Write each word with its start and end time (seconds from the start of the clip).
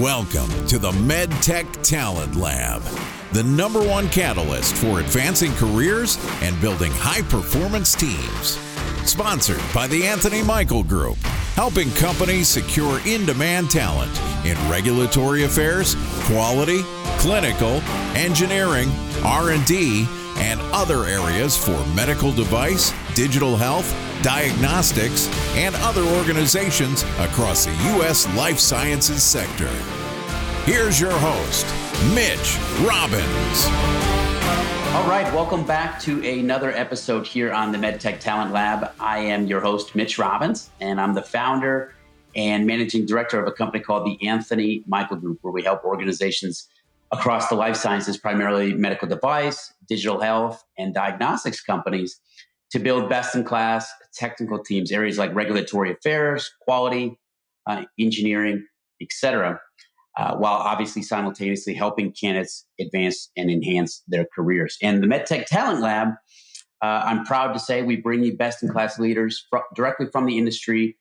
Welcome 0.00 0.66
to 0.66 0.78
the 0.78 0.90
MedTech 0.90 1.82
Talent 1.82 2.36
Lab, 2.36 2.82
the 3.32 3.42
number 3.42 3.80
one 3.80 4.10
catalyst 4.10 4.74
for 4.76 5.00
advancing 5.00 5.52
careers 5.54 6.18
and 6.42 6.60
building 6.60 6.92
high 6.92 7.22
performance 7.22 7.94
teams. 7.94 8.58
Sponsored 9.08 9.62
by 9.72 9.86
the 9.86 10.06
Anthony 10.06 10.42
Michael 10.42 10.82
Group, 10.82 11.16
helping 11.54 11.90
companies 11.92 12.46
secure 12.46 13.00
in-demand 13.06 13.70
talent 13.70 14.12
in 14.44 14.56
regulatory 14.68 15.44
affairs, 15.44 15.96
quality, 16.24 16.82
clinical, 17.16 17.80
engineering, 18.14 18.90
R&D, 19.24 20.06
and 20.36 20.60
other 20.74 21.04
areas 21.04 21.56
for 21.56 21.82
medical 21.94 22.32
device, 22.32 22.92
digital 23.14 23.56
health, 23.56 23.94
diagnostics, 24.26 25.28
and 25.54 25.76
other 25.76 26.02
organizations 26.02 27.04
across 27.20 27.64
the 27.64 27.70
U.S. 27.94 28.26
life 28.34 28.58
sciences 28.58 29.22
sector. 29.22 29.70
Here's 30.64 31.00
your 31.00 31.12
host, 31.12 31.64
Mitch 32.12 32.58
Robbins. 32.84 33.66
All 34.96 35.08
right, 35.08 35.32
welcome 35.32 35.64
back 35.64 36.00
to 36.00 36.28
another 36.28 36.72
episode 36.72 37.24
here 37.24 37.52
on 37.52 37.70
the 37.70 37.78
MedTech 37.78 38.18
Talent 38.18 38.50
Lab. 38.50 38.90
I 38.98 39.20
am 39.20 39.46
your 39.46 39.60
host, 39.60 39.94
Mitch 39.94 40.18
Robbins, 40.18 40.70
and 40.80 41.00
I'm 41.00 41.14
the 41.14 41.22
founder 41.22 41.94
and 42.34 42.66
managing 42.66 43.06
director 43.06 43.38
of 43.38 43.46
a 43.46 43.52
company 43.52 43.84
called 43.84 44.08
the 44.08 44.26
Anthony 44.26 44.82
Michael 44.88 45.18
Group, 45.18 45.38
where 45.42 45.52
we 45.52 45.62
help 45.62 45.84
organizations 45.84 46.68
across 47.12 47.48
the 47.48 47.54
life 47.54 47.76
sciences, 47.76 48.16
primarily 48.16 48.74
medical 48.74 49.06
device, 49.06 49.72
digital 49.88 50.20
health, 50.20 50.64
and 50.76 50.92
diagnostics 50.92 51.60
companies, 51.60 52.20
to 52.70 52.80
build 52.80 53.08
best 53.08 53.36
in 53.36 53.44
class 53.44 53.88
technical 54.16 54.62
teams, 54.62 54.90
areas 54.90 55.18
like 55.18 55.34
regulatory 55.34 55.92
affairs, 55.92 56.50
quality, 56.62 57.18
uh, 57.66 57.84
engineering, 57.98 58.66
etc., 59.00 59.60
uh, 60.16 60.34
while 60.36 60.54
obviously 60.54 61.02
simultaneously 61.02 61.74
helping 61.74 62.10
candidates 62.12 62.64
advance 62.80 63.30
and 63.36 63.50
enhance 63.50 64.02
their 64.08 64.26
careers. 64.34 64.78
And 64.82 65.02
the 65.02 65.06
MedTech 65.06 65.44
Talent 65.44 65.80
Lab, 65.80 66.08
uh, 66.82 67.02
I'm 67.04 67.24
proud 67.24 67.52
to 67.52 67.58
say 67.58 67.82
we 67.82 67.96
bring 67.96 68.22
you 68.22 68.36
best 68.36 68.62
in 68.62 68.70
class 68.70 68.98
leaders 68.98 69.46
fr- 69.50 69.58
directly 69.74 70.06
from 70.10 70.24
the 70.24 70.38
industry 70.38 70.96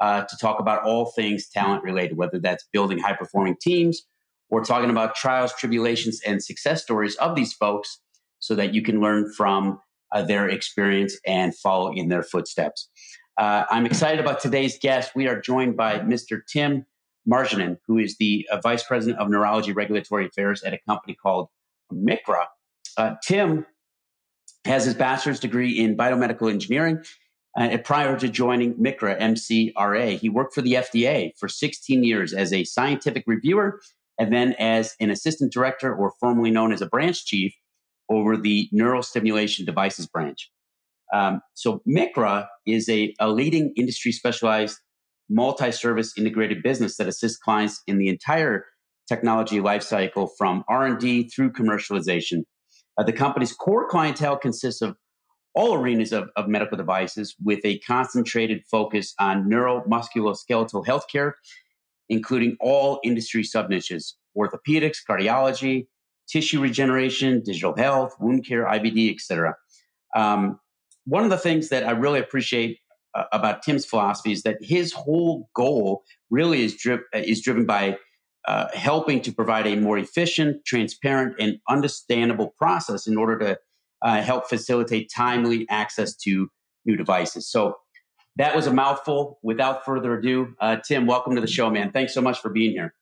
uh, 0.00 0.24
to 0.24 0.36
talk 0.40 0.58
about 0.58 0.82
all 0.82 1.12
things 1.12 1.48
talent 1.48 1.84
related, 1.84 2.16
whether 2.16 2.38
that's 2.38 2.64
building 2.72 2.98
high 2.98 3.14
performing 3.14 3.56
teams 3.60 4.02
or 4.50 4.64
talking 4.64 4.90
about 4.90 5.14
trials, 5.14 5.52
tribulations, 5.54 6.20
and 6.26 6.42
success 6.42 6.82
stories 6.82 7.16
of 7.16 7.34
these 7.34 7.52
folks 7.52 8.00
so 8.38 8.54
that 8.54 8.74
you 8.74 8.82
can 8.82 9.00
learn 9.00 9.32
from 9.32 9.80
uh, 10.16 10.22
their 10.22 10.48
experience 10.48 11.18
and 11.26 11.54
follow 11.54 11.92
in 11.92 12.08
their 12.08 12.22
footsteps. 12.22 12.88
Uh, 13.38 13.64
I'm 13.70 13.84
excited 13.84 14.18
about 14.18 14.40
today's 14.40 14.78
guest. 14.78 15.12
We 15.14 15.28
are 15.28 15.38
joined 15.38 15.76
by 15.76 15.98
Mr. 15.98 16.40
Tim 16.50 16.86
Marjenin, 17.30 17.76
who 17.86 17.98
is 17.98 18.16
the 18.16 18.48
uh, 18.50 18.58
Vice 18.62 18.82
President 18.82 19.18
of 19.18 19.28
Neurology 19.28 19.72
Regulatory 19.72 20.26
Affairs 20.26 20.62
at 20.62 20.72
a 20.72 20.78
company 20.88 21.14
called 21.14 21.48
MICRA. 21.92 22.46
Uh, 22.96 23.16
Tim 23.22 23.66
has 24.64 24.86
his 24.86 24.94
bachelor's 24.94 25.38
degree 25.38 25.78
in 25.78 25.98
biomedical 25.98 26.50
engineering. 26.50 27.04
Uh, 27.58 27.76
prior 27.84 28.18
to 28.18 28.28
joining 28.28 28.74
MICRA, 28.74 29.20
MCRA, 29.20 30.18
he 30.18 30.30
worked 30.30 30.54
for 30.54 30.62
the 30.62 30.74
FDA 30.74 31.32
for 31.38 31.48
16 31.48 32.04
years 32.04 32.32
as 32.32 32.54
a 32.54 32.64
scientific 32.64 33.24
reviewer 33.26 33.80
and 34.18 34.32
then 34.32 34.54
as 34.58 34.94
an 34.98 35.10
assistant 35.10 35.52
director, 35.52 35.94
or 35.94 36.14
formerly 36.18 36.50
known 36.50 36.72
as 36.72 36.80
a 36.80 36.86
branch 36.86 37.26
chief, 37.26 37.54
over 38.08 38.36
the 38.36 38.68
neurostimulation 38.74 39.66
devices 39.66 40.06
branch. 40.06 40.50
Um, 41.14 41.40
so 41.54 41.82
MICRA 41.86 42.46
is 42.66 42.88
a, 42.88 43.14
a 43.20 43.28
leading 43.28 43.72
industry 43.76 44.12
specialized 44.12 44.78
multi-service 45.28 46.12
integrated 46.16 46.62
business 46.62 46.96
that 46.96 47.08
assists 47.08 47.38
clients 47.38 47.82
in 47.86 47.98
the 47.98 48.08
entire 48.08 48.64
technology 49.08 49.58
lifecycle 49.58 50.28
from 50.36 50.64
R&D 50.68 51.28
through 51.28 51.52
commercialization. 51.52 52.42
Uh, 52.98 53.04
the 53.04 53.12
company's 53.12 53.52
core 53.52 53.88
clientele 53.88 54.36
consists 54.36 54.82
of 54.82 54.96
all 55.54 55.74
arenas 55.74 56.12
of, 56.12 56.28
of 56.36 56.48
medical 56.48 56.76
devices 56.76 57.34
with 57.42 57.60
a 57.64 57.78
concentrated 57.78 58.62
focus 58.70 59.14
on 59.18 59.48
neuromusculoskeletal 59.48 60.84
healthcare, 60.86 61.32
including 62.08 62.56
all 62.60 63.00
industry 63.04 63.42
sub 63.42 63.70
niches 63.70 64.16
orthopedics, 64.36 64.98
cardiology, 65.08 65.86
tissue 66.28 66.60
regeneration, 66.60 67.42
digital 67.42 67.76
health, 67.76 68.16
wound 68.20 68.46
care, 68.46 68.64
IVD, 68.64 69.14
etc. 69.14 69.56
Um, 70.14 70.58
one 71.04 71.24
of 71.24 71.30
the 71.30 71.38
things 71.38 71.68
that 71.68 71.84
I 71.84 71.92
really 71.92 72.18
appreciate 72.18 72.78
uh, 73.14 73.24
about 73.32 73.62
Tim's 73.62 73.86
philosophy 73.86 74.32
is 74.32 74.42
that 74.42 74.58
his 74.60 74.92
whole 74.92 75.48
goal 75.54 76.04
really 76.30 76.64
is, 76.64 76.74
dri- 76.74 76.98
uh, 77.14 77.18
is 77.18 77.40
driven 77.42 77.64
by 77.64 77.98
uh, 78.46 78.68
helping 78.74 79.20
to 79.22 79.32
provide 79.32 79.66
a 79.66 79.76
more 79.76 79.98
efficient, 79.98 80.64
transparent, 80.64 81.34
and 81.38 81.58
understandable 81.68 82.54
process 82.58 83.06
in 83.06 83.16
order 83.16 83.38
to 83.38 83.58
uh, 84.02 84.22
help 84.22 84.48
facilitate 84.48 85.10
timely 85.14 85.66
access 85.68 86.14
to 86.14 86.48
new 86.84 86.96
devices. 86.96 87.50
So 87.50 87.76
that 88.36 88.54
was 88.54 88.66
a 88.66 88.72
mouthful. 88.72 89.38
Without 89.42 89.84
further 89.84 90.18
ado, 90.18 90.54
uh, 90.60 90.76
Tim, 90.76 91.06
welcome 91.06 91.34
to 91.34 91.40
the 91.40 91.46
show, 91.46 91.70
man. 91.70 91.90
Thanks 91.90 92.14
so 92.14 92.20
much 92.20 92.40
for 92.40 92.50
being 92.50 92.72
here. 92.72 92.94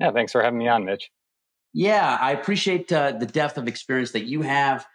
Yeah, 0.00 0.12
thanks 0.12 0.32
for 0.32 0.42
having 0.42 0.58
me 0.58 0.68
on, 0.68 0.84
Mitch. 0.84 1.10
Yeah, 1.74 2.16
I 2.20 2.32
appreciate 2.32 2.92
uh, 2.92 3.12
the 3.12 3.26
depth 3.26 3.58
of 3.58 3.68
experience 3.68 4.12
that 4.12 4.24
you 4.24 4.42
have, 4.42 4.86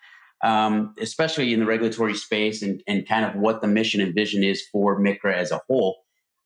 um, 0.43 0.95
especially 0.99 1.53
in 1.53 1.59
the 1.59 1.65
regulatory 1.65 2.15
space 2.15 2.61
and, 2.61 2.81
and 2.87 3.07
kind 3.07 3.25
of 3.25 3.35
what 3.39 3.61
the 3.61 3.67
mission 3.67 4.01
and 4.01 4.13
vision 4.13 4.43
is 4.43 4.63
for 4.71 4.99
MICRA 4.99 5.35
as 5.35 5.51
a 5.51 5.61
whole. 5.67 5.97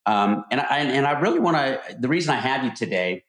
Um, 0.05 0.45
and, 0.51 0.61
I, 0.61 0.79
and 0.79 1.05
I 1.05 1.19
really 1.19 1.39
want 1.39 1.57
to, 1.57 1.97
the 1.99 2.07
reason 2.07 2.33
I 2.33 2.39
have 2.39 2.63
you 2.63 2.73
today 2.75 3.23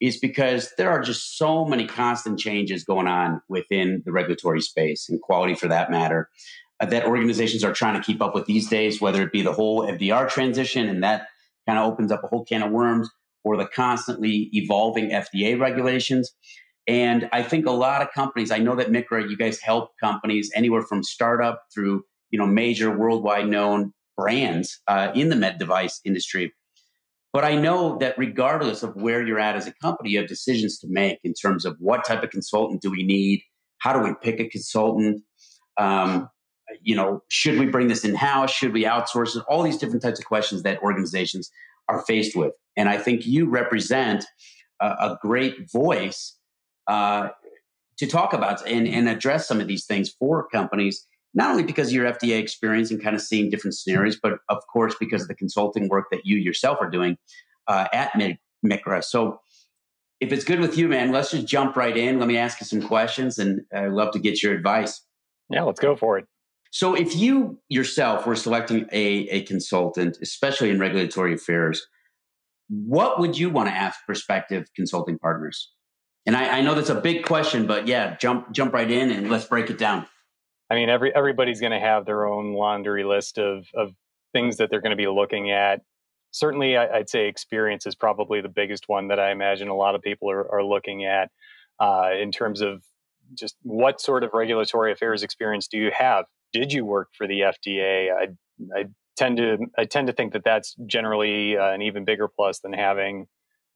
is 0.00 0.18
because 0.18 0.72
there 0.78 0.90
are 0.90 1.00
just 1.00 1.36
so 1.38 1.64
many 1.64 1.86
constant 1.86 2.38
changes 2.38 2.84
going 2.84 3.06
on 3.06 3.40
within 3.48 4.02
the 4.04 4.12
regulatory 4.12 4.60
space 4.60 5.08
and 5.08 5.20
quality 5.20 5.54
for 5.54 5.68
that 5.68 5.90
matter 5.90 6.28
uh, 6.80 6.86
that 6.86 7.06
organizations 7.06 7.62
are 7.62 7.72
trying 7.72 7.94
to 7.94 8.04
keep 8.04 8.20
up 8.20 8.34
with 8.34 8.46
these 8.46 8.68
days, 8.68 9.00
whether 9.00 9.22
it 9.22 9.32
be 9.32 9.42
the 9.42 9.52
whole 9.52 9.86
MDR 9.86 10.28
transition 10.28 10.88
and 10.88 11.04
that 11.04 11.28
kind 11.66 11.78
of 11.78 11.90
opens 11.90 12.10
up 12.10 12.24
a 12.24 12.26
whole 12.26 12.44
can 12.44 12.62
of 12.62 12.72
worms 12.72 13.08
or 13.44 13.56
the 13.56 13.66
constantly 13.66 14.50
evolving 14.52 15.10
FDA 15.10 15.58
regulations. 15.58 16.32
And 16.86 17.28
I 17.32 17.42
think 17.42 17.66
a 17.66 17.72
lot 17.72 18.02
of 18.02 18.12
companies, 18.12 18.50
I 18.50 18.58
know 18.58 18.74
that 18.76 18.90
MICRA, 18.90 19.30
you 19.30 19.36
guys 19.36 19.60
help 19.60 19.90
companies 20.00 20.50
anywhere 20.54 20.82
from 20.82 21.02
startup 21.02 21.62
through, 21.72 22.04
you 22.30 22.38
know, 22.38 22.46
major 22.46 22.96
worldwide 22.96 23.48
known 23.48 23.92
brands 24.16 24.80
uh, 24.88 25.12
in 25.14 25.28
the 25.28 25.36
med 25.36 25.58
device 25.58 26.00
industry. 26.04 26.52
But 27.32 27.44
I 27.44 27.54
know 27.54 27.96
that 27.98 28.18
regardless 28.18 28.82
of 28.82 28.94
where 28.94 29.26
you're 29.26 29.38
at 29.38 29.56
as 29.56 29.66
a 29.66 29.72
company, 29.80 30.10
you 30.10 30.18
have 30.18 30.28
decisions 30.28 30.78
to 30.80 30.86
make 30.90 31.18
in 31.24 31.32
terms 31.32 31.64
of 31.64 31.76
what 31.78 32.04
type 32.04 32.22
of 32.22 32.30
consultant 32.30 32.82
do 32.82 32.90
we 32.90 33.02
need? 33.02 33.42
How 33.78 33.92
do 33.92 34.00
we 34.00 34.14
pick 34.22 34.38
a 34.38 34.48
consultant? 34.48 35.22
Um, 35.78 36.28
you 36.82 36.94
know, 36.94 37.22
should 37.28 37.58
we 37.58 37.66
bring 37.66 37.88
this 37.88 38.04
in 38.04 38.14
house? 38.14 38.50
Should 38.50 38.72
we 38.72 38.84
outsource 38.84 39.36
it? 39.36 39.44
All 39.48 39.62
these 39.62 39.78
different 39.78 40.02
types 40.02 40.18
of 40.18 40.26
questions 40.26 40.62
that 40.62 40.82
organizations 40.82 41.50
are 41.88 42.04
faced 42.06 42.36
with. 42.36 42.52
And 42.76 42.88
I 42.88 42.98
think 42.98 43.26
you 43.26 43.48
represent 43.48 44.24
a, 44.80 44.86
a 44.86 45.18
great 45.20 45.70
voice 45.70 46.36
uh, 46.86 47.28
to 47.98 48.06
talk 48.06 48.32
about 48.32 48.66
and, 48.66 48.88
and 48.88 49.08
address 49.08 49.46
some 49.46 49.60
of 49.60 49.66
these 49.66 49.84
things 49.84 50.10
for 50.10 50.48
companies, 50.48 51.06
not 51.34 51.50
only 51.50 51.62
because 51.62 51.88
of 51.88 51.94
your 51.94 52.10
FDA 52.10 52.38
experience 52.40 52.90
and 52.90 53.02
kind 53.02 53.14
of 53.14 53.22
seeing 53.22 53.50
different 53.50 53.74
scenarios, 53.74 54.18
but 54.20 54.38
of 54.48 54.58
course 54.72 54.94
because 54.98 55.22
of 55.22 55.28
the 55.28 55.34
consulting 55.34 55.88
work 55.88 56.06
that 56.10 56.22
you 56.24 56.36
yourself 56.36 56.78
are 56.80 56.90
doing 56.90 57.16
uh, 57.68 57.86
at 57.92 58.12
MICRA. 58.64 59.04
So 59.04 59.40
if 60.20 60.32
it's 60.32 60.44
good 60.44 60.60
with 60.60 60.78
you, 60.78 60.88
man, 60.88 61.12
let's 61.12 61.30
just 61.30 61.46
jump 61.46 61.76
right 61.76 61.96
in. 61.96 62.18
Let 62.18 62.28
me 62.28 62.36
ask 62.36 62.60
you 62.60 62.66
some 62.66 62.82
questions 62.82 63.38
and 63.38 63.62
I'd 63.74 63.92
love 63.92 64.12
to 64.12 64.18
get 64.18 64.42
your 64.42 64.54
advice. 64.54 65.02
Yeah, 65.50 65.62
let's 65.62 65.80
go 65.80 65.96
for 65.96 66.18
it. 66.18 66.26
So 66.72 66.94
if 66.94 67.14
you 67.14 67.60
yourself 67.68 68.26
were 68.26 68.34
selecting 68.34 68.86
a, 68.92 69.28
a 69.28 69.42
consultant, 69.42 70.16
especially 70.22 70.70
in 70.70 70.78
regulatory 70.78 71.34
affairs, 71.34 71.86
what 72.68 73.20
would 73.20 73.38
you 73.38 73.50
want 73.50 73.68
to 73.68 73.74
ask 73.74 74.00
prospective 74.06 74.64
consulting 74.74 75.18
partners? 75.18 75.70
And 76.24 76.34
I, 76.34 76.58
I 76.58 76.60
know 76.62 76.74
that's 76.74 76.88
a 76.88 76.98
big 76.98 77.26
question, 77.26 77.66
but 77.66 77.86
yeah, 77.86 78.16
jump 78.16 78.52
jump 78.52 78.72
right 78.72 78.90
in 78.90 79.10
and 79.10 79.28
let's 79.28 79.44
break 79.44 79.68
it 79.68 79.76
down. 79.76 80.06
I 80.70 80.76
mean, 80.76 80.88
every 80.88 81.14
everybody's 81.14 81.60
going 81.60 81.72
to 81.72 81.78
have 81.78 82.06
their 82.06 82.24
own 82.24 82.54
laundry 82.54 83.04
list 83.04 83.36
of 83.36 83.66
of 83.74 83.90
things 84.32 84.56
that 84.56 84.70
they're 84.70 84.80
going 84.80 84.96
to 84.96 84.96
be 84.96 85.08
looking 85.08 85.50
at. 85.50 85.82
Certainly, 86.30 86.78
I, 86.78 86.96
would 86.96 87.10
say 87.10 87.28
experience 87.28 87.84
is 87.84 87.94
probably 87.94 88.40
the 88.40 88.48
biggest 88.48 88.84
one 88.86 89.08
that 89.08 89.20
I 89.20 89.30
imagine 89.30 89.68
a 89.68 89.76
lot 89.76 89.94
of 89.94 90.00
people 90.00 90.30
are, 90.30 90.50
are 90.50 90.64
looking 90.64 91.04
at 91.04 91.30
uh, 91.78 92.12
in 92.18 92.32
terms 92.32 92.62
of 92.62 92.82
just 93.34 93.56
what 93.60 94.00
sort 94.00 94.24
of 94.24 94.30
regulatory 94.32 94.90
affairs 94.90 95.22
experience 95.22 95.68
do 95.68 95.76
you 95.76 95.90
have? 95.94 96.24
Did 96.52 96.72
you 96.72 96.84
work 96.84 97.08
for 97.16 97.26
the 97.26 97.40
FDA? 97.40 98.10
I, 98.12 98.28
I 98.78 98.84
tend 99.16 99.38
to 99.38 99.58
I 99.78 99.84
tend 99.84 100.06
to 100.08 100.12
think 100.12 100.32
that 100.32 100.44
that's 100.44 100.74
generally 100.86 101.56
uh, 101.56 101.72
an 101.72 101.82
even 101.82 102.04
bigger 102.04 102.28
plus 102.28 102.60
than 102.60 102.72
having 102.72 103.26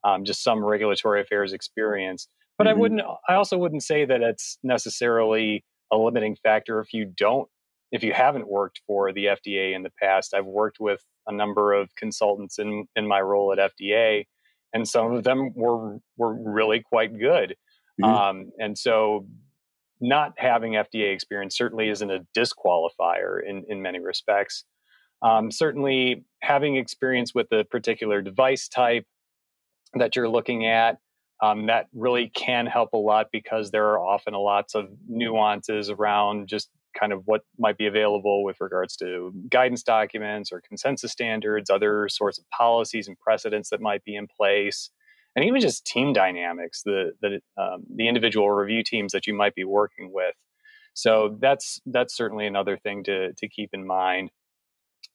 um, 0.05 0.25
just 0.25 0.43
some 0.43 0.65
regulatory 0.65 1.21
affairs 1.21 1.53
experience. 1.53 2.29
But 2.59 2.67
mm-hmm. 2.67 2.77
I 2.77 2.81
wouldn't. 2.81 3.01
I 3.29 3.35
also 3.35 3.59
wouldn't 3.59 3.83
say 3.83 4.05
that 4.05 4.23
it's 4.23 4.59
necessarily 4.63 5.65
a 5.93 5.97
limiting 5.97 6.37
factor 6.43 6.81
if 6.81 6.93
you 6.93 7.05
don't 7.05 7.49
if 7.93 8.03
you 8.03 8.13
haven't 8.13 8.49
worked 8.49 8.81
for 8.87 9.13
the 9.13 9.27
FDA 9.27 9.75
in 9.75 9.83
the 9.83 9.93
past. 10.03 10.35
I've 10.35 10.47
worked 10.47 10.79
with 10.81 11.01
a 11.27 11.33
number 11.33 11.73
of 11.73 11.95
consultants 11.97 12.59
in 12.59 12.87
in 12.97 13.07
my 13.07 13.21
role 13.21 13.53
at 13.53 13.73
FDA, 13.79 14.25
and 14.73 14.89
some 14.89 15.13
of 15.13 15.25
them 15.25 15.53
were 15.55 15.99
were 16.17 16.35
really 16.35 16.81
quite 16.81 17.19
good. 17.19 17.57
Mm-hmm. 18.01 18.05
Um, 18.05 18.51
and 18.59 18.77
so, 18.77 19.27
not 20.01 20.35
having 20.37 20.73
FDA 20.73 21.13
experience 21.13 21.57
certainly 21.57 21.89
isn't 21.89 22.11
a 22.11 22.27
disqualifier 22.37 23.39
in 23.47 23.65
in 23.69 23.83
many 23.83 24.01
respects. 24.01 24.65
Um, 25.23 25.51
certainly, 25.51 26.25
having 26.43 26.77
experience 26.77 27.35
with 27.35 27.49
the 27.51 27.65
particular 27.65 28.21
device 28.21 28.69
type 28.69 29.07
that 29.95 30.15
you're 30.15 30.29
looking 30.29 30.67
at 30.67 30.99
um, 31.43 31.67
that 31.67 31.87
really 31.93 32.31
can 32.35 32.67
help 32.67 32.93
a 32.93 32.99
lot 32.99 33.29
because 33.31 33.71
there 33.71 33.87
are 33.89 33.99
often 33.99 34.35
lots 34.35 34.75
of 34.75 34.89
nuances 35.09 35.91
around 35.91 36.49
just 36.49 36.71
kind 36.99 37.13
of 37.13 37.23
what 37.27 37.43
might 37.59 37.77
be 37.77 37.87
available 37.87 38.43
with 38.43 38.57
regards 38.59 38.97
to 38.97 39.31
guidance 39.51 39.83
documents 39.83 40.51
or 40.51 40.63
consensus 40.67 41.13
standards, 41.13 41.69
other 41.69 42.09
sorts 42.09 42.39
of 42.39 42.49
policies 42.49 43.07
and 43.07 43.19
precedents 43.19 43.69
that 43.69 43.83
might 43.83 44.03
be 44.05 44.17
in 44.17 44.27
place, 44.27 44.91
and 45.37 45.45
even 45.45 45.61
just 45.61 45.87
team 45.87 46.13
dynamics, 46.13 46.83
the 46.83 47.13
the 47.21 47.41
um, 47.63 47.85
the 47.95 48.09
individual 48.09 48.51
review 48.51 48.83
teams 48.83 49.13
that 49.13 49.27
you 49.27 49.35
might 49.35 49.55
be 49.55 49.65
working 49.65 50.11
with. 50.13 50.35
So 50.95 51.37
that's 51.41 51.81
that's 51.87 52.17
certainly 52.17 52.47
another 52.47 52.77
thing 52.77 53.05
to 53.05 53.33
to 53.35 53.49
keep 53.49 53.71
in 53.73 53.87
mind. 53.87 54.31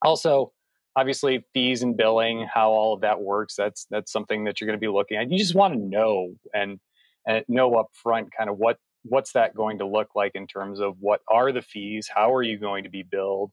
Also, 0.03 0.53
obviously 0.95 1.43
fees 1.53 1.81
and 1.81 1.95
billing 1.95 2.47
how 2.53 2.71
all 2.71 2.93
of 2.93 3.01
that 3.01 3.21
works 3.21 3.55
that's 3.55 3.87
that's 3.89 4.11
something 4.11 4.43
that 4.43 4.59
you're 4.59 4.67
going 4.67 4.77
to 4.77 4.81
be 4.81 4.91
looking 4.91 5.17
at 5.17 5.31
you 5.31 5.37
just 5.37 5.55
want 5.55 5.73
to 5.73 5.79
know 5.79 6.33
and 6.53 6.79
and 7.25 7.45
know 7.47 7.75
up 7.75 7.87
front 7.93 8.29
kind 8.37 8.49
of 8.49 8.57
what 8.57 8.77
what's 9.03 9.31
that 9.31 9.55
going 9.55 9.79
to 9.79 9.87
look 9.87 10.09
like 10.15 10.33
in 10.35 10.45
terms 10.45 10.79
of 10.79 10.95
what 10.99 11.21
are 11.29 11.51
the 11.51 11.61
fees 11.61 12.09
how 12.13 12.33
are 12.33 12.43
you 12.43 12.57
going 12.57 12.83
to 12.83 12.89
be 12.89 13.03
billed 13.03 13.51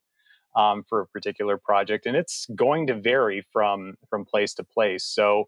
um, 0.56 0.82
for 0.88 1.02
a 1.02 1.06
particular 1.06 1.56
project 1.56 2.06
and 2.06 2.16
it's 2.16 2.46
going 2.56 2.86
to 2.86 2.94
vary 2.94 3.46
from 3.52 3.94
from 4.10 4.24
place 4.24 4.54
to 4.54 4.64
place 4.64 5.04
so 5.04 5.44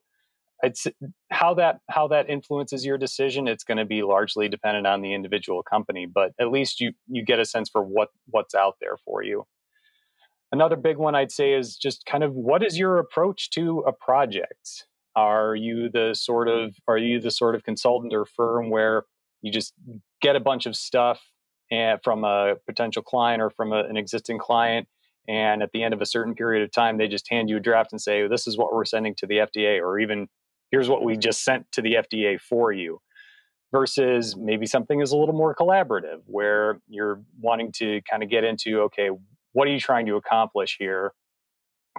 it's 0.62 0.86
how 1.30 1.54
that 1.54 1.80
how 1.88 2.08
that 2.08 2.28
influences 2.28 2.84
your 2.84 2.98
decision 2.98 3.48
it's 3.48 3.64
going 3.64 3.78
to 3.78 3.84
be 3.84 4.02
largely 4.02 4.48
dependent 4.48 4.86
on 4.86 5.00
the 5.00 5.14
individual 5.14 5.62
company 5.62 6.06
but 6.06 6.32
at 6.40 6.50
least 6.50 6.80
you 6.80 6.92
you 7.08 7.24
get 7.24 7.38
a 7.38 7.44
sense 7.44 7.68
for 7.68 7.82
what 7.82 8.08
what's 8.26 8.54
out 8.54 8.74
there 8.80 8.96
for 9.04 9.22
you 9.22 9.44
Another 10.52 10.76
big 10.76 10.96
one 10.96 11.14
I'd 11.14 11.30
say 11.30 11.52
is 11.52 11.76
just 11.76 12.04
kind 12.06 12.24
of 12.24 12.34
what 12.34 12.64
is 12.64 12.76
your 12.76 12.98
approach 12.98 13.50
to 13.50 13.80
a 13.86 13.92
project? 13.92 14.86
Are 15.14 15.54
you 15.54 15.88
the 15.88 16.14
sort 16.14 16.48
of 16.48 16.74
are 16.88 16.98
you 16.98 17.20
the 17.20 17.30
sort 17.30 17.54
of 17.54 17.62
consultant 17.62 18.12
or 18.12 18.24
firm 18.24 18.70
where 18.70 19.04
you 19.42 19.52
just 19.52 19.74
get 20.20 20.36
a 20.36 20.40
bunch 20.40 20.66
of 20.66 20.76
stuff 20.76 21.20
and, 21.70 21.96
eh, 21.98 22.00
from 22.02 22.24
a 22.24 22.56
potential 22.66 23.02
client 23.02 23.40
or 23.40 23.50
from 23.50 23.72
a, 23.72 23.84
an 23.84 23.96
existing 23.96 24.38
client 24.38 24.88
and 25.28 25.62
at 25.62 25.70
the 25.72 25.82
end 25.82 25.94
of 25.94 26.00
a 26.00 26.06
certain 26.06 26.34
period 26.34 26.62
of 26.64 26.72
time 26.72 26.98
they 26.98 27.08
just 27.08 27.28
hand 27.30 27.48
you 27.48 27.56
a 27.56 27.60
draft 27.60 27.92
and 27.92 28.00
say 28.00 28.26
this 28.26 28.46
is 28.46 28.58
what 28.58 28.72
we're 28.72 28.84
sending 28.84 29.14
to 29.16 29.26
the 29.26 29.36
FDA 29.36 29.80
or 29.80 29.98
even 29.98 30.28
here's 30.70 30.88
what 30.88 31.04
we 31.04 31.16
just 31.16 31.44
sent 31.44 31.70
to 31.72 31.82
the 31.82 31.94
FDA 31.94 32.40
for 32.40 32.72
you 32.72 33.00
versus 33.72 34.36
maybe 34.36 34.66
something 34.66 35.00
is 35.00 35.12
a 35.12 35.16
little 35.16 35.34
more 35.34 35.54
collaborative 35.54 36.20
where 36.26 36.80
you're 36.88 37.22
wanting 37.40 37.70
to 37.72 38.00
kind 38.08 38.22
of 38.22 38.28
get 38.28 38.44
into 38.44 38.80
okay 38.80 39.10
what 39.52 39.66
are 39.66 39.72
you 39.72 39.80
trying 39.80 40.06
to 40.06 40.16
accomplish 40.16 40.76
here? 40.78 41.12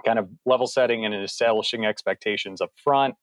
Kind 0.04 0.18
of 0.18 0.28
level 0.46 0.66
setting 0.66 1.04
and 1.04 1.14
establishing 1.14 1.84
expectations 1.84 2.60
up 2.60 2.70
front. 2.82 3.14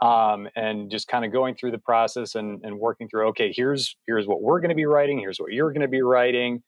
Um, 0.00 0.48
and 0.56 0.90
just 0.90 1.06
kind 1.06 1.24
of 1.24 1.32
going 1.32 1.54
through 1.54 1.70
the 1.70 1.78
process 1.78 2.34
and, 2.34 2.60
and 2.64 2.76
working 2.76 3.08
through 3.08 3.28
okay 3.28 3.52
here's 3.54 3.96
here's 4.04 4.26
what 4.26 4.42
we're 4.42 4.58
going 4.58 4.70
to 4.70 4.74
be 4.74 4.84
writing 4.84 5.20
here's 5.20 5.38
what 5.38 5.52
you're 5.52 5.70
going 5.70 5.82
to 5.82 5.86
be 5.86 6.02
writing 6.02 6.60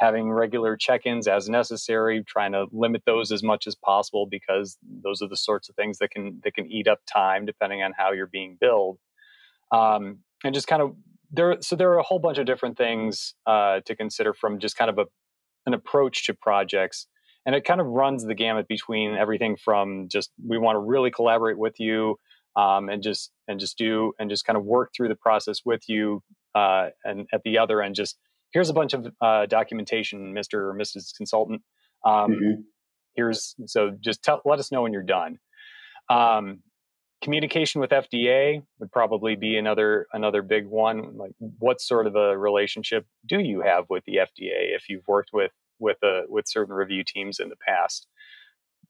having 0.00 0.30
regular 0.30 0.76
check-ins 0.76 1.28
as 1.28 1.48
necessary 1.48 2.24
trying 2.26 2.52
to 2.52 2.66
limit 2.72 3.02
those 3.06 3.30
as 3.30 3.42
much 3.42 3.66
as 3.66 3.74
possible 3.74 4.26
because 4.28 4.76
those 5.02 5.22
are 5.22 5.28
the 5.28 5.36
sorts 5.36 5.68
of 5.68 5.76
things 5.76 5.98
that 5.98 6.10
can 6.10 6.40
that 6.44 6.54
can 6.54 6.70
eat 6.70 6.88
up 6.88 7.00
time 7.10 7.44
depending 7.44 7.82
on 7.82 7.92
how 7.96 8.12
you're 8.12 8.26
being 8.26 8.56
billed. 8.60 8.98
Um, 9.72 10.18
and 10.44 10.54
just 10.54 10.66
kind 10.66 10.82
of 10.82 10.94
there 11.30 11.56
so 11.60 11.76
there 11.76 11.90
are 11.90 11.98
a 11.98 12.02
whole 12.02 12.18
bunch 12.18 12.38
of 12.38 12.46
different 12.46 12.76
things 12.76 13.34
uh, 13.46 13.80
to 13.86 13.96
consider 13.96 14.34
from 14.34 14.58
just 14.58 14.76
kind 14.76 14.90
of 14.90 14.98
a 14.98 15.06
an 15.66 15.74
approach 15.74 16.26
to 16.26 16.34
projects 16.34 17.06
and 17.46 17.54
it 17.54 17.64
kind 17.64 17.80
of 17.80 17.86
runs 17.86 18.24
the 18.24 18.34
gamut 18.34 18.68
between 18.68 19.14
everything 19.14 19.56
from 19.56 20.08
just 20.08 20.30
we 20.46 20.58
want 20.58 20.76
to 20.76 20.80
really 20.80 21.10
collaborate 21.10 21.58
with 21.58 21.78
you 21.78 22.16
um, 22.56 22.88
and 22.88 23.02
just 23.02 23.32
and 23.48 23.60
just 23.60 23.76
do 23.78 24.12
and 24.18 24.30
just 24.30 24.44
kind 24.44 24.56
of 24.56 24.64
work 24.64 24.90
through 24.94 25.08
the 25.08 25.16
process 25.16 25.60
with 25.64 25.82
you 25.88 26.22
uh, 26.54 26.88
and 27.04 27.26
at 27.32 27.42
the 27.44 27.58
other 27.58 27.82
end 27.82 27.94
just 27.94 28.18
here's 28.54 28.70
a 28.70 28.72
bunch 28.72 28.94
of 28.94 29.08
uh, 29.20 29.44
documentation 29.46 30.32
mr 30.32 30.54
or 30.54 30.74
mrs 30.74 31.14
consultant. 31.14 31.60
Um, 32.06 32.32
mm-hmm. 32.32 32.60
here's 33.14 33.54
so 33.66 33.90
just 34.00 34.22
tell 34.22 34.40
let 34.46 34.58
us 34.58 34.72
know 34.72 34.80
when 34.80 34.94
you're 34.94 35.02
done. 35.02 35.38
Um, 36.08 36.60
communication 37.22 37.80
with 37.80 37.90
fda 37.90 38.62
would 38.78 38.92
probably 38.92 39.36
be 39.36 39.56
another 39.56 40.06
another 40.14 40.40
big 40.40 40.66
one. 40.66 41.16
Like 41.16 41.32
what 41.38 41.80
sort 41.80 42.06
of 42.06 42.16
a 42.16 42.38
relationship 42.38 43.06
do 43.26 43.40
you 43.40 43.60
have 43.60 43.84
with 43.90 44.04
the 44.06 44.16
fda 44.16 44.74
if 44.74 44.88
you've 44.88 45.06
worked 45.06 45.30
with 45.34 45.52
with 45.78 45.98
a 46.02 46.22
with 46.28 46.46
certain 46.48 46.74
review 46.74 47.02
teams 47.04 47.40
in 47.40 47.50
the 47.50 47.56
past? 47.66 48.06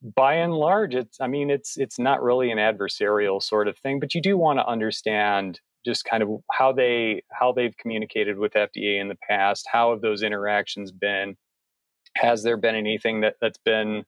By 0.03 0.35
and 0.35 0.53
large 0.53 0.95
it's 0.95 1.19
i 1.21 1.27
mean 1.27 1.49
it's 1.49 1.79
it's 1.79 1.99
not 1.99 2.23
really 2.23 2.51
an 2.51 2.59
adversarial 2.59 3.43
sort 3.43 3.69
of 3.69 3.79
thing 3.79 4.01
but 4.01 4.15
you 4.15 4.21
do 4.21 4.37
want 4.37 4.59
to 4.59 4.67
understand 4.67 5.61
just 5.85 6.05
kind 6.05 6.23
of 6.23 6.29
how 6.53 6.73
they 6.73 7.23
how 7.31 7.53
they've 7.53 7.77
communicated 7.77 8.39
with 8.39 8.53
fda 8.53 9.01
in 9.01 9.09
the 9.09 9.19
past 9.29 9.67
how 9.71 9.91
have 9.91 10.01
those 10.01 10.23
interactions 10.23 10.93
been 10.93 11.37
has 12.17 12.43
there 12.43 12.57
been 12.57 12.75
anything 12.75 13.21
that 13.21 13.37
that's 13.41 13.59
been 13.59 14.05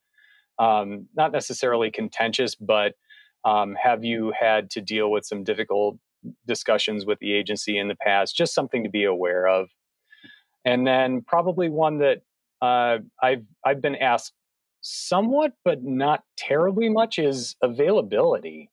um, 0.58 1.06
not 1.14 1.32
necessarily 1.32 1.90
contentious 1.90 2.55
but 2.55 2.94
um, 3.46 3.76
have 3.81 4.05
you 4.05 4.32
had 4.38 4.70
to 4.70 4.81
deal 4.81 5.11
with 5.11 5.25
some 5.25 5.44
difficult 5.44 5.99
discussions 6.46 7.06
with 7.06 7.20
the 7.20 7.32
agency 7.32 7.78
in 7.78 7.88
the 7.88 7.94
past? 7.94 8.37
Just 8.37 8.55
something 8.55 8.82
to 8.82 8.90
be 8.90 9.05
aware 9.05 9.46
of. 9.46 9.69
And 10.64 10.84
then 10.84 11.23
probably 11.23 11.69
one 11.69 11.99
that 11.99 12.23
uh, 12.61 12.99
I've 13.23 13.44
I've 13.64 13.81
been 13.81 13.94
asked 13.94 14.32
somewhat, 14.81 15.52
but 15.64 15.84
not 15.84 16.25
terribly 16.37 16.88
much, 16.88 17.19
is 17.20 17.55
availability. 17.62 18.70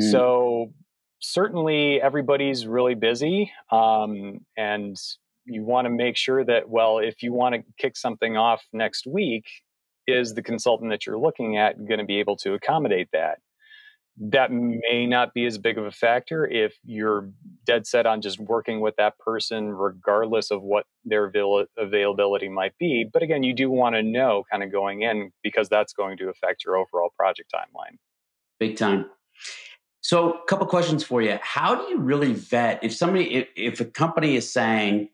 Mm. 0.00 0.10
So 0.10 0.72
certainly 1.22 2.00
everybody's 2.00 2.66
really 2.66 2.94
busy, 2.94 3.52
um, 3.70 4.40
and 4.56 4.96
you 5.44 5.64
want 5.64 5.86
to 5.86 5.90
make 5.90 6.16
sure 6.16 6.44
that 6.44 6.68
well, 6.68 6.98
if 6.98 7.22
you 7.22 7.32
want 7.32 7.54
to 7.54 7.62
kick 7.78 7.96
something 7.96 8.36
off 8.36 8.62
next 8.72 9.06
week, 9.06 9.44
is 10.06 10.34
the 10.34 10.42
consultant 10.42 10.90
that 10.90 11.06
you're 11.06 11.18
looking 11.18 11.56
at 11.56 11.76
going 11.86 11.98
to 12.00 12.04
be 12.04 12.20
able 12.20 12.36
to 12.36 12.54
accommodate 12.54 13.08
that? 13.12 13.38
that 14.18 14.50
may 14.52 15.06
not 15.06 15.32
be 15.32 15.46
as 15.46 15.56
big 15.56 15.78
of 15.78 15.84
a 15.84 15.90
factor 15.90 16.46
if 16.46 16.74
you're 16.84 17.30
dead 17.64 17.86
set 17.86 18.06
on 18.06 18.20
just 18.20 18.38
working 18.38 18.80
with 18.80 18.94
that 18.96 19.18
person 19.18 19.68
regardless 19.68 20.50
of 20.50 20.62
what 20.62 20.84
their 21.04 21.26
avail- 21.26 21.64
availability 21.78 22.48
might 22.48 22.76
be 22.78 23.08
but 23.10 23.22
again 23.22 23.42
you 23.42 23.54
do 23.54 23.70
want 23.70 23.94
to 23.94 24.02
know 24.02 24.44
kind 24.50 24.62
of 24.62 24.70
going 24.70 25.02
in 25.02 25.30
because 25.42 25.68
that's 25.68 25.92
going 25.92 26.18
to 26.18 26.28
affect 26.28 26.64
your 26.64 26.76
overall 26.76 27.10
project 27.16 27.52
timeline 27.54 27.96
big 28.60 28.76
time 28.76 29.06
so 30.02 30.32
a 30.32 30.46
couple 30.46 30.66
questions 30.66 31.02
for 31.02 31.22
you 31.22 31.38
how 31.42 31.74
do 31.74 31.82
you 31.90 31.98
really 31.98 32.34
vet 32.34 32.82
if 32.82 32.94
somebody 32.94 33.34
if, 33.34 33.48
if 33.56 33.80
a 33.80 33.84
company 33.84 34.36
is 34.36 34.52
saying 34.52 35.08